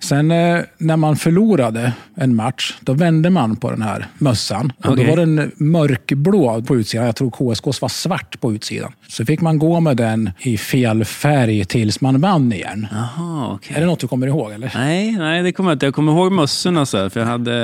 [0.00, 4.72] Sen eh, när man förlorade en match, då vände man på den här mössan.
[4.78, 5.04] Och Okej.
[5.04, 7.06] Då var den mörkblå på utsidan.
[7.06, 8.92] Jag tror KSKs var svart på utsidan.
[9.08, 12.86] Så fick man gå med den i fel färg tills man vann igen.
[12.92, 13.76] Jaha, okej.
[13.76, 14.52] Är det något du kommer ihåg?
[14.52, 14.72] Eller?
[14.74, 15.86] Nej, nej, det kommer jag inte.
[15.86, 17.56] Jag kommer ihåg mössorna så här, för jag hade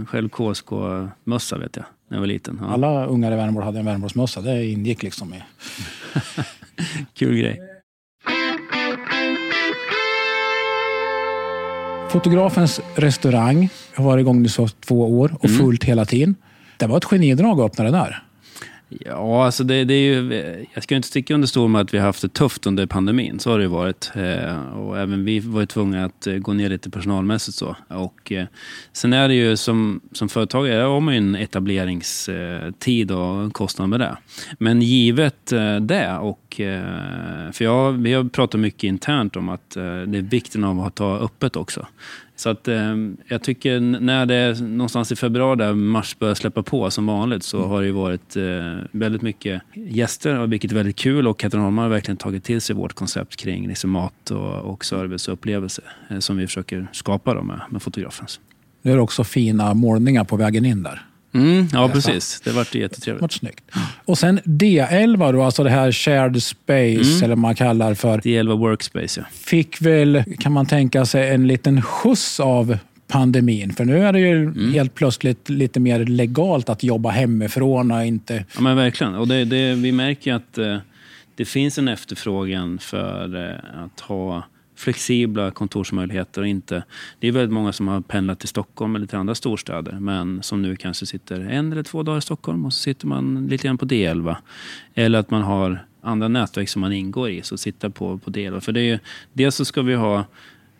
[0.00, 2.58] eh, själv KSK-mössa vet jag, när jag var liten.
[2.62, 2.72] Ja.
[2.72, 4.40] Alla ungar i Värnborg hade en Värnborgsmössa.
[4.40, 5.42] Det ingick liksom i...
[7.18, 7.60] Kul grej.
[12.08, 16.34] Fotografens restaurang har varit igång nu så två år och fullt hela tiden.
[16.76, 18.22] Det var ett genidrag att öppna det där.
[18.88, 21.98] Ja, alltså det, det, är ju, jag ska inte sticka under stol med att vi
[21.98, 23.38] har haft det tufft under pandemin.
[23.38, 24.10] Så har det ju varit.
[24.14, 27.56] Eh, och även vi var ju tvungna att eh, gå ner lite personalmässigt.
[27.56, 27.76] Så.
[27.88, 28.46] Och, eh,
[28.92, 33.88] sen är det ju som, som företagare har man ju en etableringstid och en kostnad
[33.88, 34.16] med det.
[34.58, 35.46] Men givet
[35.80, 36.54] det, och,
[37.52, 41.18] för jag, vi har pratat mycket internt om att det är vikten av att ha
[41.18, 41.86] öppet också.
[42.38, 42.96] Så att, eh,
[43.28, 47.42] jag tycker när det är någonstans i februari där mars börjar släppa på som vanligt
[47.42, 51.28] så har det varit eh, väldigt mycket gäster, vilket är väldigt kul.
[51.28, 55.28] Och Katrineholm har verkligen tagit till sig vårt koncept kring liksom mat och, och service
[55.28, 58.26] och upplevelse eh, som vi försöker skapa då med, med fotografen.
[58.82, 61.02] Nu är det också fina målningar på vägen in där.
[61.38, 62.40] Mm, ja, precis.
[62.44, 63.22] Det vart jättetrevligt.
[63.22, 63.64] Vart snyggt.
[64.04, 67.22] Och sen D11, då, alltså det här shared space, mm.
[67.22, 68.18] eller vad man kallar för.
[68.18, 69.26] D11 workspace, ja.
[69.32, 73.72] Fick väl, kan man tänka sig, en liten skjuts av pandemin.
[73.72, 74.72] För nu är det ju mm.
[74.72, 78.44] helt plötsligt lite mer legalt att jobba hemifrån och inte...
[78.54, 79.14] Ja, men verkligen.
[79.14, 80.76] Och det, det, vi märker att eh,
[81.34, 84.44] det finns en efterfrågan för eh, att ha
[84.78, 86.40] flexibla kontorsmöjligheter.
[86.40, 86.82] Och inte,
[87.18, 90.62] det är väldigt många som har pendlat till Stockholm eller till andra storstäder men som
[90.62, 93.78] nu kanske sitter en eller två dagar i Stockholm och så sitter man lite grann
[93.78, 94.36] på D11.
[94.94, 98.60] Eller att man har andra nätverk som man ingår i, så sitta på, på D11.
[98.60, 99.00] För det är,
[99.32, 100.24] dels så ska vi ha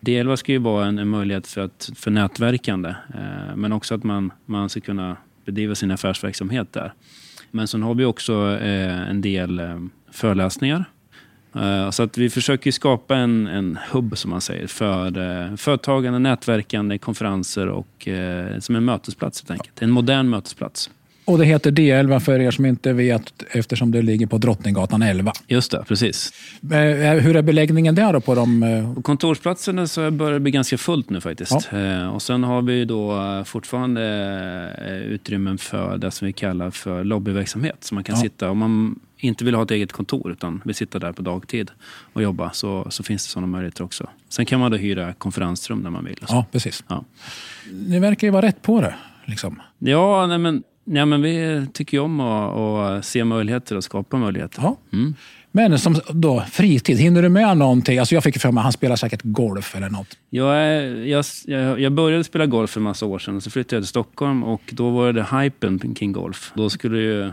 [0.01, 4.05] D11 ska ju vara en, en möjlighet för, att, för nätverkande eh, men också att
[4.05, 6.93] man, man ska kunna bedriva sin affärsverksamhet där.
[7.51, 9.79] Men sen har vi också eh, en del eh,
[10.11, 10.85] föreläsningar
[11.59, 16.19] Eh, så att vi försöker skapa en, en hubb, som man säger, för eh, företagande,
[16.19, 19.83] nätverkande, konferenser och eh, som en mötesplats helt enkelt.
[19.83, 20.91] En modern mötesplats.
[21.29, 25.33] Och det heter D11 för er som inte vet eftersom det ligger på Drottninggatan 11.
[25.47, 26.33] Just det, precis.
[27.21, 28.93] Hur är beläggningen där då på de...
[28.95, 31.69] På kontorsplatserna så börjar det bli ganska fullt nu faktiskt.
[31.73, 32.11] Ja.
[32.11, 37.77] Och sen har vi då fortfarande utrymmen för det som vi kallar för lobbyverksamhet.
[37.81, 38.23] Så man kan ja.
[38.23, 41.71] sitta, om man inte vill ha ett eget kontor utan vill sitta där på dagtid
[42.13, 44.09] och jobba så, så finns det sådana möjligheter också.
[44.29, 46.19] Sen kan man då hyra konferensrum när man vill.
[46.29, 46.85] Ja, precis.
[46.89, 47.05] Ja.
[47.73, 48.95] Ni verkar ju vara rätt på det.
[49.25, 49.61] Liksom.
[49.79, 54.63] Ja, nej men, ja, men vi tycker ju om att, se möjligheter och skapa möjligheter.
[54.63, 54.77] Ja.
[54.93, 55.15] Mm.
[55.53, 57.99] Men som då, fritid, hinner du med någonting?
[57.99, 60.19] Alltså jag fick för mig att han spelar säkert golf eller något.
[60.31, 60.57] Jag,
[61.07, 61.25] jag,
[61.81, 63.37] jag, började spela golf för en massa år sedan.
[63.37, 66.53] och Så flyttade jag till Stockholm och då var det hypen kring golf.
[66.55, 67.33] Då skulle ju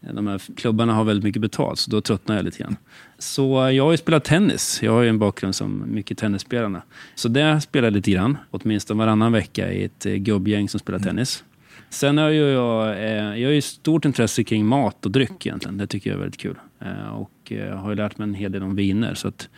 [0.00, 2.76] de här klubbarna har väldigt mycket betalt, så då tröttnar jag lite grann.
[3.18, 4.82] Så jag har ju spelat tennis.
[4.82, 6.82] Jag har ju en bakgrund som mycket tennisspelarna.
[7.14, 10.98] Så det spelar jag lite grann, åtminstone varannan vecka i ett eh, gubbgäng som spelar
[10.98, 11.44] tennis.
[11.90, 15.78] Sen har ju jag, eh, jag har ju stort intresse kring mat och dryck egentligen.
[15.78, 16.58] Det tycker jag är väldigt kul.
[16.80, 19.48] Eh, och jag har ju lärt mig en hel del om viner, så att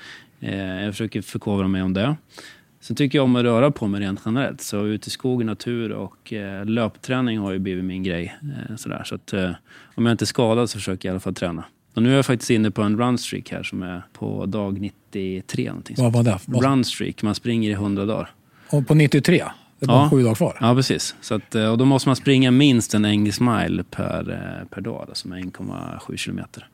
[0.41, 2.17] jag försöker förkovra mig om det.
[2.81, 4.61] Sen tycker jag om att röra på mig rent generellt.
[4.61, 8.39] Så ut i skog, natur och eh, löpträning har ju blivit min grej.
[8.43, 9.03] Eh, sådär.
[9.05, 9.51] Så att, eh,
[9.95, 11.65] om jag inte är skadad så försöker jag i alla fall träna.
[11.95, 15.69] Och nu är jag faktiskt inne på en runstreak här som är på dag 93.
[15.69, 16.39] Någonting Vad var det?
[16.47, 18.31] Runstreak, man springer i 100 dagar.
[18.71, 19.45] Och på 93?
[19.79, 20.11] Det är bara ja.
[20.11, 20.59] sju dagar kvar?
[20.61, 21.15] Ja, precis.
[21.21, 24.81] Så att, eh, och då måste man springa minst en engelsk mile per, eh, per
[24.81, 26.69] dag, som är 1,7 kilometer.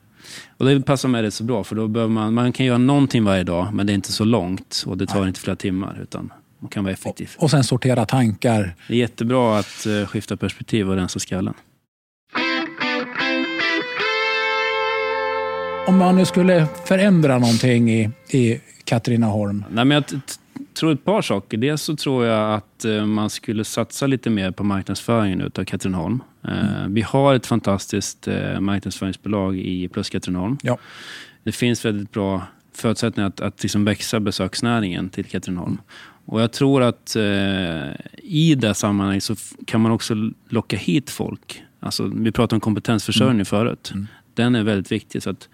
[0.56, 3.24] Och det passar mig rätt så bra för då behöver man, man kan göra någonting
[3.24, 5.28] varje dag men det är inte så långt och det tar Nej.
[5.28, 7.30] inte flera timmar utan man kan vara effektiv.
[7.36, 8.74] Och, och sen sortera tankar.
[8.88, 11.54] Det är jättebra att uh, skifta perspektiv och rensa skallen.
[15.86, 19.64] Om man nu skulle förändra någonting i, i Katrineholm?
[19.70, 20.04] Nej, men jag
[20.74, 21.58] tror ett par saker.
[21.58, 26.22] Dels så tror jag att uh, man skulle satsa lite mer på marknadsföringen av Katrineholm.
[26.48, 26.94] Mm.
[26.94, 30.58] Vi har ett fantastiskt eh, marknadsföringsbolag i Plus Katrineholm.
[30.62, 30.78] Ja.
[31.42, 32.42] Det finns väldigt bra
[32.74, 35.72] förutsättningar att, att liksom växa besöksnäringen till Katrineholm.
[35.72, 35.82] Mm.
[36.26, 37.90] Och jag tror att eh,
[38.22, 39.34] i det sammanhanget så
[39.66, 40.14] kan man också
[40.48, 41.62] locka hit folk.
[41.80, 43.44] Alltså, vi pratade om kompetensförsörjning mm.
[43.44, 43.90] förut.
[43.94, 44.06] Mm.
[44.34, 45.22] Den är väldigt viktig.
[45.22, 45.48] Så att,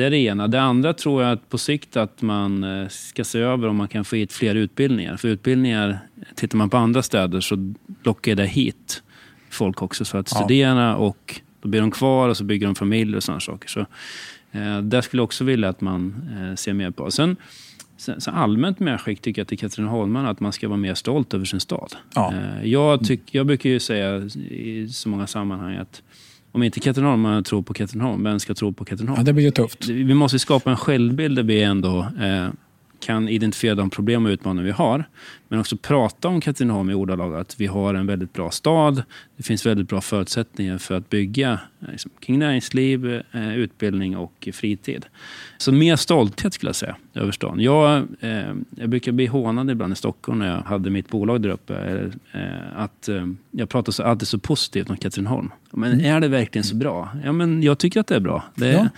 [0.00, 0.48] det är det ena.
[0.48, 3.88] Det andra tror jag att på sikt att man eh, ska se över om man
[3.88, 5.16] kan få hit fler utbildningar.
[5.16, 5.98] För utbildningar,
[6.34, 9.02] tittar man på andra städer så lockar det hit
[9.50, 10.36] folk också för att ja.
[10.36, 13.68] studera och då blir de kvar och så bygger de familj och sådana saker.
[13.68, 13.80] Så,
[14.52, 17.10] eh, där skulle jag också vilja att man eh, ser mer på.
[17.10, 17.36] Sen,
[17.96, 21.44] sen, så allmänt medskick tycker jag till Katrineholmarna att man ska vara mer stolt över
[21.44, 21.96] sin stad.
[22.14, 22.34] Ja.
[22.34, 24.16] Eh, jag, tyck, jag brukar ju säga
[24.50, 26.02] i så många sammanhang att
[26.52, 29.20] om inte Katrineholmarna tror på Katrineholm, vem ska tro på Katrineholm?
[29.20, 29.88] Ja, det blir ju tufft.
[29.88, 32.48] Vi måste skapa en självbild där vi ändå eh,
[33.00, 35.04] kan identifiera de problem och utmaningar vi har.
[35.48, 39.02] Men också prata om Katrineholm i ordalag att vi har en väldigt bra stad.
[39.36, 44.48] Det finns väldigt bra förutsättningar för att bygga eh, liksom, kring näringsliv, eh, utbildning och
[44.52, 45.06] fritid.
[45.58, 47.60] Så mer stolthet skulle jag säga över stan.
[47.60, 51.50] Jag, eh, jag brukar bli hånad ibland i Stockholm när jag hade mitt bolag där
[51.50, 52.10] uppe.
[52.32, 52.40] Eh,
[52.76, 55.50] att eh, jag pratar så, alltid så positivt om Katrineholm.
[55.70, 57.08] Men är det verkligen så bra?
[57.24, 58.44] Ja, men jag tycker att det är bra.
[58.54, 58.88] Det, ja.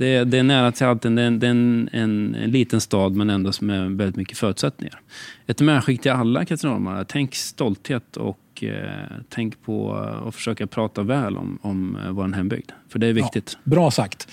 [0.00, 1.02] Det, det är nära till allt.
[1.02, 5.00] Det är, det är en, en, en, liten stad men ändå med väldigt mycket förutsättningar.
[5.46, 7.04] Ett medskick till alla katrineholmare.
[7.08, 9.94] Tänk stolthet och eh, tänk på
[10.26, 12.70] att försöka prata väl om, om eh, vår hembygd.
[12.88, 13.58] För det är viktigt.
[13.64, 14.28] Ja, bra sagt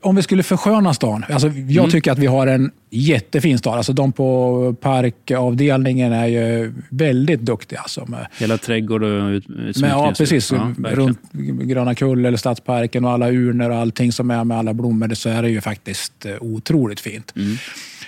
[0.00, 1.24] om vi skulle försköna stan.
[1.28, 1.90] Alltså, jag mm.
[1.90, 3.76] tycker att vi har en jättefin stad.
[3.76, 7.80] Alltså, de på parkavdelningen är ju väldigt duktiga.
[7.80, 9.90] Alltså, med, Hela trädgård och utsmyckning.
[9.90, 10.52] Ja, precis.
[10.52, 11.32] Ja, runt
[11.62, 15.14] Gröna Kull eller Stadsparken och alla urnor och allting som är med alla blommor.
[15.14, 17.32] Så är det ju faktiskt eh, otroligt fint.
[17.36, 17.56] Mm.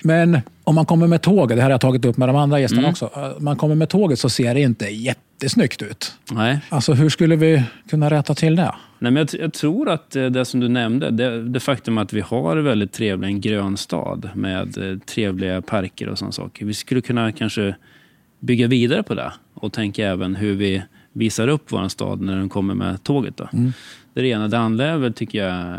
[0.03, 2.61] Men om man kommer med tåget, det här har jag tagit upp med de andra
[2.61, 2.91] gästerna mm.
[2.91, 3.07] också.
[3.07, 6.13] Om man kommer med tåget så ser det inte jättesnyggt ut.
[6.31, 6.59] Nej.
[6.69, 8.75] Alltså hur skulle vi kunna rätta till det?
[9.03, 12.13] Nej, men jag, jag, tror att eh, det som du nämnde, det, det faktum att
[12.13, 16.67] vi har väldigt trevlig, en grön stad med eh, trevliga parker och sådana saker.
[16.67, 17.75] Vi skulle kunna kanske
[18.39, 20.83] bygga vidare på det och tänka även hur vi
[21.13, 23.37] visar upp vår stad när den kommer med tåget.
[23.37, 23.49] Då.
[23.53, 23.73] Mm.
[24.15, 24.49] Det är det ena.
[24.49, 25.77] Det andra är väl, tycker jag,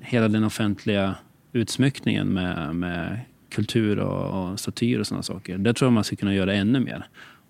[0.00, 1.14] hela den offentliga
[1.52, 3.20] utsmyckningen med, med
[3.50, 5.58] kultur och, och statyer och sådana saker.
[5.58, 7.06] Där tror jag man ska kunna göra ännu mer.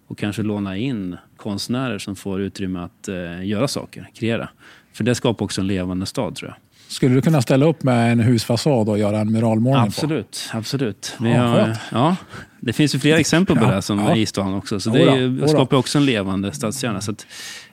[0.07, 4.49] Och kanske låna in konstnärer som får utrymme att eh, göra saker, kreera.
[4.93, 6.57] För det skapar också en levande stad tror jag.
[6.89, 10.59] Skulle du kunna ställa upp med en husfasad och göra en muralmålning absolut, på?
[10.59, 11.17] Absolut.
[11.21, 12.17] Vi har, ja,
[12.61, 14.17] det finns ju flera exempel på ja, det som ja.
[14.17, 14.81] i stan också.
[14.81, 17.01] Så det är, skapar också en levande stadskärna.
[17.01, 17.27] Så att,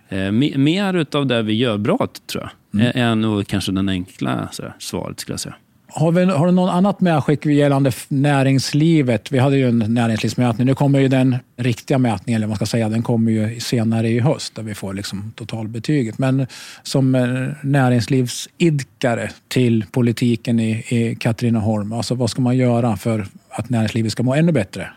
[0.09, 3.01] eh, mer av det vi gör bra, tror jag, mm.
[3.11, 5.55] är, nog kanske den enkla här, svaret skulle jag säga.
[5.93, 9.31] Har, vi, har du något annat medskick gällande näringslivet?
[9.31, 10.67] Vi hade ju en näringslivsmätning.
[10.67, 14.09] Nu kommer ju den riktiga mätningen, eller vad man ska säga, den kommer ju senare
[14.09, 16.17] i höst där vi får liksom totalbetyget.
[16.17, 16.47] Men
[16.83, 17.21] som eh,
[17.61, 24.23] näringslivsidkare till politiken i, i Katrineholm, alltså vad ska man göra för att näringslivet ska
[24.23, 24.89] må ännu bättre?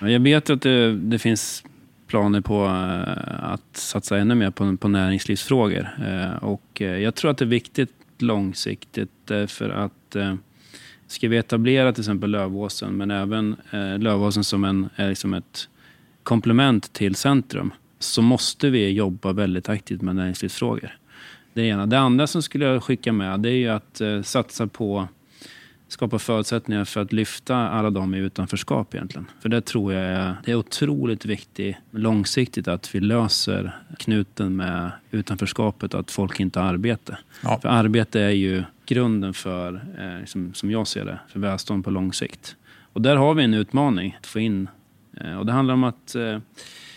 [0.00, 1.64] Jag vet att det, det finns
[2.08, 5.88] planer på eh, att satsa ännu mer på, på näringslivsfrågor.
[6.06, 7.90] Eh, och jag tror att det är viktigt
[8.22, 10.34] långsiktigt eh, för att eh,
[11.06, 15.68] ska vi etablera till exempel Lövåsen men även eh, Lövåsen som en, är liksom ett
[16.22, 20.98] komplement till centrum så måste vi jobba väldigt aktivt med näringslivsfrågor.
[21.54, 21.86] Det ena.
[21.86, 25.08] Det andra som skulle jag skicka med det är ju att eh, satsa på
[25.88, 29.26] skapa förutsättningar för att lyfta alla de i utanförskap egentligen.
[29.40, 34.90] För det tror jag är, det är otroligt viktigt långsiktigt att vi löser knuten med
[35.10, 37.18] utanförskapet att folk inte har arbete.
[37.42, 37.58] Ja.
[37.62, 41.90] För arbete är ju grunden för, eh, liksom, som jag ser det, för välstånd på
[41.90, 42.56] lång sikt.
[42.92, 44.68] Och där har vi en utmaning att få in.
[45.20, 46.38] Eh, och det handlar om att eh,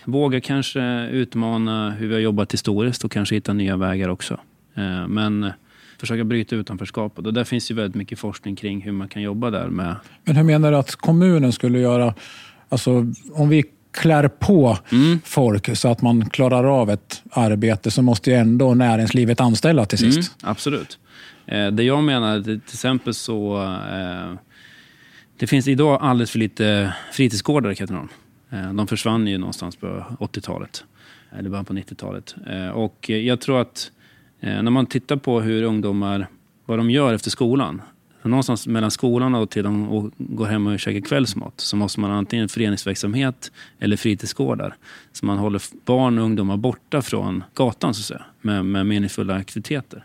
[0.05, 4.39] våga kanske utmana hur vi har jobbat historiskt och kanske hitta nya vägar också.
[4.75, 5.51] Eh, men
[5.99, 7.25] försöka bryta utanförskapet.
[7.25, 9.95] Och där finns ju väldigt mycket forskning kring hur man kan jobba där med.
[10.23, 12.13] Men hur menar du att kommunen skulle göra?
[12.69, 15.19] Alltså, om vi klär på mm.
[15.25, 19.97] folk så att man klarar av ett arbete så måste ju ändå näringslivet anställa till
[19.97, 20.17] sist.
[20.17, 20.99] Mm, absolut.
[21.45, 23.63] Eh, det jag menar, till exempel så...
[23.91, 24.33] Eh,
[25.37, 28.09] det finns idag alldeles för lite fritidsgårdar i Katrineholm.
[28.49, 30.83] Eh, de försvann ju någonstans på 80-talet,
[31.37, 32.35] eller början på 90-talet.
[32.47, 33.91] Eh, och jag tror att
[34.39, 36.27] när man tittar på hur ungdomar,
[36.65, 37.81] vad de gör efter skolan.
[38.23, 42.49] Någonstans mellan skolan och till de går hem och käkar kvällsmat så måste man antingen
[42.49, 44.75] föreningsverksamhet eller fritidsgårdar.
[45.11, 49.35] Så man håller barn och ungdomar borta från gatan så att säga, med, med meningsfulla
[49.35, 50.03] aktiviteter.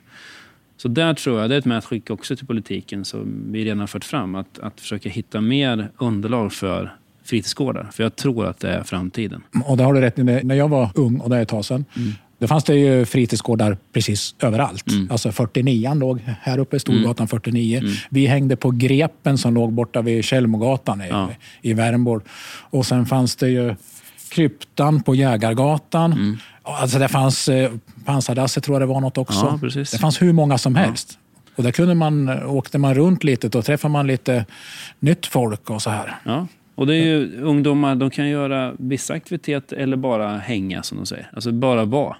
[0.76, 3.86] Så där tror jag, det är ett medskick också till politiken som vi redan har
[3.86, 7.88] fört fram, att, att försöka hitta mer underlag för fritidsgårdar.
[7.92, 9.42] För jag tror att det är framtiden.
[9.64, 11.84] Och det har du rätt När jag var ung, och det är ett tag sedan,
[11.96, 12.12] mm.
[12.38, 14.90] Då fanns det ju fritidsgårdar precis överallt.
[14.90, 15.10] Mm.
[15.10, 17.28] Alltså 49 låg här uppe, Storgatan mm.
[17.28, 17.78] 49.
[17.78, 17.92] Mm.
[18.10, 21.28] Vi hängde på Grepen som låg borta vid Källmogatan i, ja.
[21.62, 22.24] i Värmborg.
[22.70, 23.74] Och sen fanns det ju
[24.28, 26.12] Kryptan på Jägargatan.
[26.12, 26.36] Mm.
[26.62, 27.72] Alltså det fanns eh,
[28.04, 29.58] Pansardasset tror jag det var något också.
[29.62, 31.08] Ja, det fanns hur många som helst.
[31.12, 31.20] Ja.
[31.56, 34.44] Och där kunde man, åkte man runt lite, då träffade man lite
[35.00, 36.16] nytt folk och så här.
[36.24, 36.46] Ja.
[36.74, 41.06] Och det är ju ungdomar, de kan göra vissa aktiviteter eller bara hänga som de
[41.06, 41.30] säger.
[41.32, 42.16] Alltså bara vara.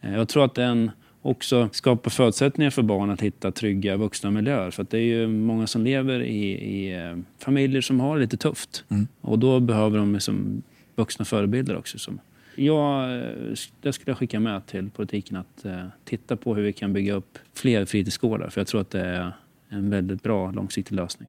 [0.00, 0.90] Eh, jag tror att den
[1.24, 4.70] också skapar förutsättningar för barn att hitta trygga vuxna miljöer.
[4.70, 8.36] För det är ju många som lever i, i eh, familjer som har det lite
[8.36, 8.84] tufft.
[8.88, 9.06] Mm.
[9.20, 10.62] Och då behöver de liksom
[10.96, 11.98] vuxna förebilder också.
[11.98, 12.20] Som,
[12.56, 16.72] ja, eh, det skulle jag skicka med till politiken att eh, titta på hur vi
[16.72, 18.48] kan bygga upp fler fritidsgårdar.
[18.48, 19.32] För jag tror att det är
[19.68, 21.28] en väldigt bra långsiktig lösning.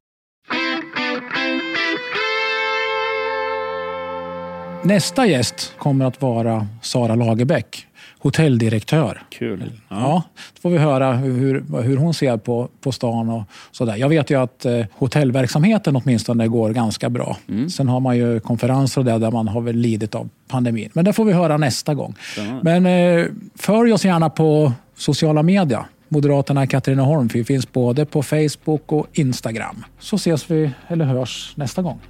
[4.86, 7.86] Nästa gäst kommer att vara Sara Lagerbäck,
[8.18, 9.22] hotelldirektör.
[9.30, 9.72] Kul.
[9.88, 10.22] Ja.
[10.54, 13.96] då får vi höra hur, hur hon ser på, på stan och sådär.
[13.96, 17.36] Jag vet ju att eh, hotellverksamheten åtminstone går ganska bra.
[17.48, 17.70] Mm.
[17.70, 20.90] Sen har man ju konferenser och det där man har väl lidit av pandemin.
[20.92, 22.14] Men det får vi höra nästa gång.
[22.36, 22.60] Ja.
[22.62, 25.82] Men eh, följ oss gärna på sociala medier.
[26.08, 27.28] Moderaterna i Katrineholm.
[27.28, 29.84] Vi finns både på Facebook och Instagram.
[29.98, 32.00] Så ses vi, eller hörs, nästa gång.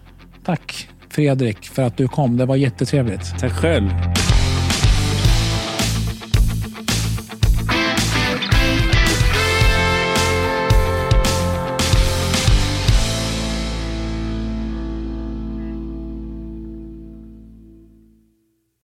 [0.45, 2.37] Tack Fredrik för att du kom.
[2.37, 3.39] Det var jättetrevligt.
[3.39, 3.91] Tack själv.